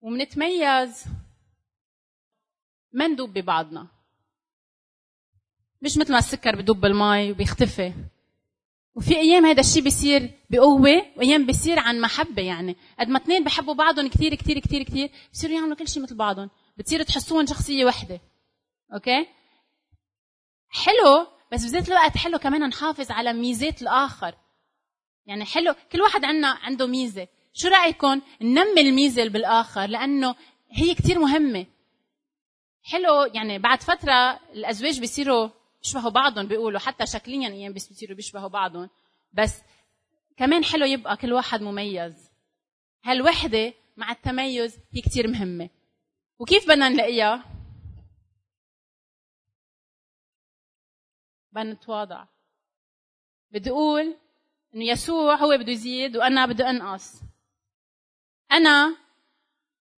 ومنتميز 0.01 1.05
ما 2.93 3.07
ندوب 3.07 3.33
ببعضنا. 3.33 3.87
مش 5.81 5.97
مثل 5.97 6.11
ما 6.11 6.17
السكر 6.17 6.55
بدوب 6.55 6.81
بالمي 6.81 7.31
وبيختفي. 7.31 7.93
وفي 8.95 9.17
أيام 9.17 9.45
هذا 9.45 9.59
الشيء 9.59 9.83
بيصير 9.83 10.31
بقوة 10.49 11.05
وأيام 11.17 11.45
بيصير 11.45 11.79
عن 11.79 12.01
محبة 12.01 12.41
يعني. 12.41 12.75
قد 12.99 13.07
ما 13.07 13.17
اثنين 13.17 13.43
بحبوا 13.43 13.73
بعضهم 13.73 14.07
كثير 14.07 14.35
كثير 14.35 14.59
كثير 14.59 14.83
كثير 14.83 15.11
بصيروا 15.33 15.55
يعملوا 15.55 15.75
كل 15.75 15.87
شيء 15.87 16.03
مثل 16.03 16.15
بعضهم. 16.15 16.49
بتصيروا 16.77 17.05
تحسوهم 17.05 17.45
شخصية 17.45 17.85
وحدة. 17.85 18.21
أوكي؟ 18.93 19.27
حلو 20.69 21.27
بس 21.51 21.65
بذات 21.65 21.87
الوقت 21.87 22.17
حلو 22.17 22.37
كمان 22.37 22.67
نحافظ 22.67 23.11
على 23.11 23.33
ميزات 23.33 23.81
الآخر. 23.81 24.35
يعني 25.25 25.45
حلو 25.45 25.75
كل 25.91 26.01
واحد 26.01 26.25
عنا 26.25 26.47
عنده 26.47 26.87
ميزة. 26.87 27.27
شو 27.53 27.67
رايكم 27.67 28.21
ننمي 28.41 28.81
الميزة 28.81 29.21
اللي 29.21 29.33
بالآخر؟ 29.33 29.85
لأنه 29.85 30.35
هي 30.71 30.95
كثير 30.95 31.19
مهمة. 31.19 31.65
حلو 32.83 33.23
يعني 33.33 33.59
بعد 33.59 33.83
فترة 33.83 34.39
الأزواج 34.53 34.99
بيصيروا 34.99 35.49
بيشبهوا 35.83 36.09
بعضهم 36.09 36.47
بيقولوا 36.47 36.79
حتى 36.79 37.05
شكليا 37.05 37.49
أيام 37.49 37.73
بيصيروا 37.73 38.15
بيشبهوا 38.15 38.47
بعضهم. 38.47 38.89
بس 39.33 39.61
كمان 40.37 40.63
حلو 40.63 40.85
يبقى 40.85 41.17
كل 41.17 41.33
واحد 41.33 41.61
مميز. 41.61 42.31
هالوحدة 43.03 43.73
مع 43.97 44.11
التميز 44.11 44.79
هي 44.91 45.01
كثير 45.01 45.27
مهمة. 45.27 45.69
وكيف 46.39 46.67
بدنا 46.67 46.89
نلاقيها؟ 46.89 47.43
بدنا 51.51 51.73
نتواضع. 51.73 52.25
بدي 53.51 53.69
أقول 53.69 54.17
إنه 54.75 54.85
يسوع 54.85 55.35
هو 55.35 55.57
بده 55.57 55.71
يزيد 55.71 56.17
وأنا 56.17 56.45
بدي 56.45 56.63
أنقص. 56.63 57.13
أنا 58.51 58.97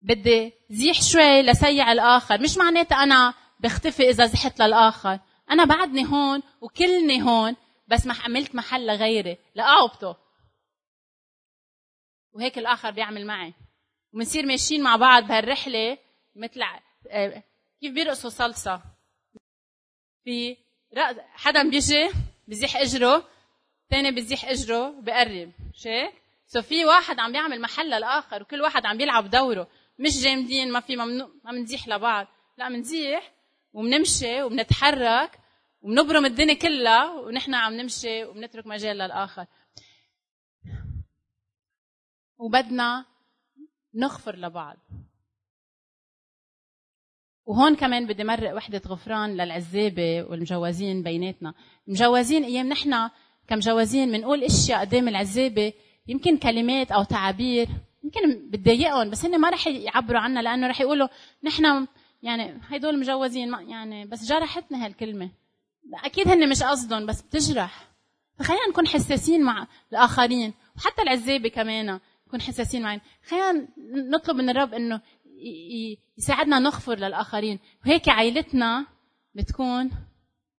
بدي 0.02 0.52
زيح 0.70 1.02
شوي 1.02 1.42
لسيع 1.42 1.92
الآخر. 1.92 2.40
مش 2.40 2.56
معناتها 2.58 3.02
أنا 3.02 3.34
بختفي 3.60 4.08
إذا 4.10 4.26
زحت 4.26 4.62
للآخر. 4.62 5.20
أنا 5.50 5.64
بعدني 5.64 6.06
هون 6.06 6.42
وكلني 6.60 7.22
هون 7.22 7.56
بس 7.88 8.06
ما 8.06 8.14
عملت 8.24 8.54
محل 8.54 8.86
لغيري 8.86 9.38
لاعبطه 9.54 10.16
وهيك 12.32 12.58
الآخر 12.58 12.90
بيعمل 12.90 13.26
معي. 13.26 13.54
وبنصير 14.12 14.46
ماشيين 14.46 14.82
مع 14.82 14.96
بعض 14.96 15.22
بهالرحلة 15.22 15.98
مثل 16.36 16.62
آه، 17.10 17.42
كيف 17.80 17.92
بيرقصوا 17.94 18.30
صلصة. 18.30 18.82
في 20.24 20.56
حدا 21.34 21.70
بيجي 21.70 22.10
بزيح 22.48 22.76
إجره 22.76 23.28
ثاني 23.90 24.10
بزيح 24.10 24.44
إجره 24.44 25.00
بقرب. 25.00 25.52
شيك 25.74 26.14
سو 26.46 26.62
في 26.62 26.84
واحد 26.84 27.18
عم 27.18 27.32
بيعمل 27.32 27.60
محل 27.60 27.86
للآخر 27.86 28.42
وكل 28.42 28.60
واحد 28.60 28.86
عم 28.86 28.96
بيلعب 28.96 29.30
دوره. 29.30 29.68
مش 29.98 30.22
جامدين 30.22 30.72
ما 30.72 30.80
في 30.80 30.96
ممنوع 30.96 31.30
ما 31.44 31.52
بنزيح 31.52 31.88
لبعض. 31.88 32.26
لا 32.58 32.68
بنزيح 32.68 33.32
وبنمشي 33.72 34.42
وبنتحرك 34.42 35.40
وبنبرم 35.82 36.24
الدنيا 36.24 36.54
كلها 36.54 37.12
ونحن 37.20 37.54
عم 37.54 37.72
نمشي 37.72 38.24
وبنترك 38.24 38.66
مجال 38.66 38.96
للآخر. 38.96 39.46
وبدنا 42.38 43.04
نغفر 43.94 44.36
لبعض. 44.36 44.76
وهون 47.46 47.76
كمان 47.76 48.06
بدي 48.06 48.24
مرق 48.24 48.54
وحدة 48.54 48.82
غفران 48.86 49.36
للعزابة 49.36 50.22
والمجوزين 50.22 51.02
بيناتنا. 51.02 51.54
المجوزين 51.88 52.44
أيام 52.44 52.68
نحن 52.68 53.10
كمجوزين 53.48 54.12
بنقول 54.12 54.44
إشياء 54.44 54.80
قدام 54.80 55.08
العزابة 55.08 55.72
يمكن 56.06 56.38
كلمات 56.38 56.92
أو 56.92 57.04
تعابير 57.04 57.68
يمكن 58.04 58.50
بتضايقهم 58.50 59.10
بس 59.10 59.24
هن 59.24 59.40
ما 59.40 59.50
رح 59.50 59.66
يعبروا 59.66 60.20
عنا 60.20 60.40
لأنه 60.40 60.66
رح 60.66 60.80
يقولوا 60.80 61.08
نحن 61.44 61.86
يعني 62.22 62.60
هدول 62.68 63.00
مجوزين 63.00 63.52
يعني 63.68 64.06
بس 64.06 64.24
جرحتنا 64.24 64.86
هالكلمة. 64.86 65.30
أكيد 66.04 66.28
هن 66.28 66.48
مش 66.48 66.62
قصدهم 66.62 67.06
بس 67.06 67.22
بتجرح. 67.22 67.88
فخلينا 68.38 68.68
نكون 68.68 68.88
حساسين 68.88 69.42
مع 69.42 69.66
الآخرين 69.92 70.54
وحتى 70.76 71.02
العزابة 71.02 71.48
كمان 71.48 72.00
نكون 72.26 72.40
حساسين 72.40 72.82
معين. 72.82 73.00
خلينا 73.28 73.68
نطلب 74.10 74.36
من 74.36 74.50
الرب 74.50 74.74
إنه 74.74 75.00
يساعدنا 76.18 76.58
نغفر 76.58 76.94
للآخرين. 76.94 77.58
وهيك 77.86 78.08
عائلتنا 78.08 78.86
بتكون 79.34 79.90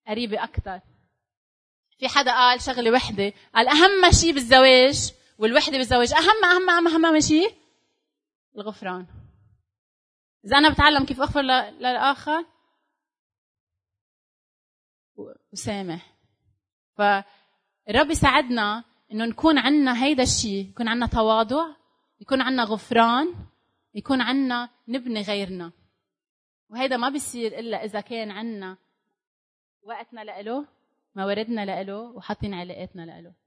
قريبة 0.08 0.44
أكثر 0.44 0.80
في 2.00 2.08
حدا 2.08 2.32
قال 2.32 2.62
شغلة 2.62 2.92
وحدة 2.92 3.34
قال 3.56 3.68
أهم 3.68 4.12
شيء 4.12 4.34
بالزواج 4.34 5.12
والوحدة 5.38 5.78
بالزواج 5.78 6.14
أهم 6.14 6.46
أهم 6.46 6.70
أهم 6.70 7.06
أهم 7.06 7.20
شيء 7.20 7.52
الغفران. 8.58 9.06
اذا 10.46 10.58
أنا 10.58 10.70
بتعلم 10.70 11.06
كيف 11.06 11.22
اغفر 11.22 11.42
للآخر؟ 11.42 12.46
وسامح. 15.54 16.18
فرب 16.98 18.10
يساعدنا 18.10 18.84
إنه 19.12 19.26
نكون 19.26 19.58
عندنا 19.58 20.04
هيدا 20.04 20.24
الشيء 20.24 20.70
يكون 20.70 20.88
عندنا 20.88 21.08
تواضع 21.08 21.76
يكون 22.22 22.42
عنا 22.42 22.64
غفران 22.64 23.36
يكون 23.94 24.22
عنا 24.22 24.70
نبني 24.88 25.22
غيرنا. 25.22 25.72
وهيدا 26.70 26.98
ما 26.98 27.10
بيصير 27.10 27.60
إلا 27.60 27.86
إذا 27.86 28.02
كان 28.02 28.32
عنا 28.32 28.78
وقتنا 29.84 30.22
لإله 30.22 30.68
مواردنا 31.16 31.66
لإله 31.66 32.02
وحاطين 32.02 32.54
علاقاتنا 32.54 33.02
لإله. 33.02 33.41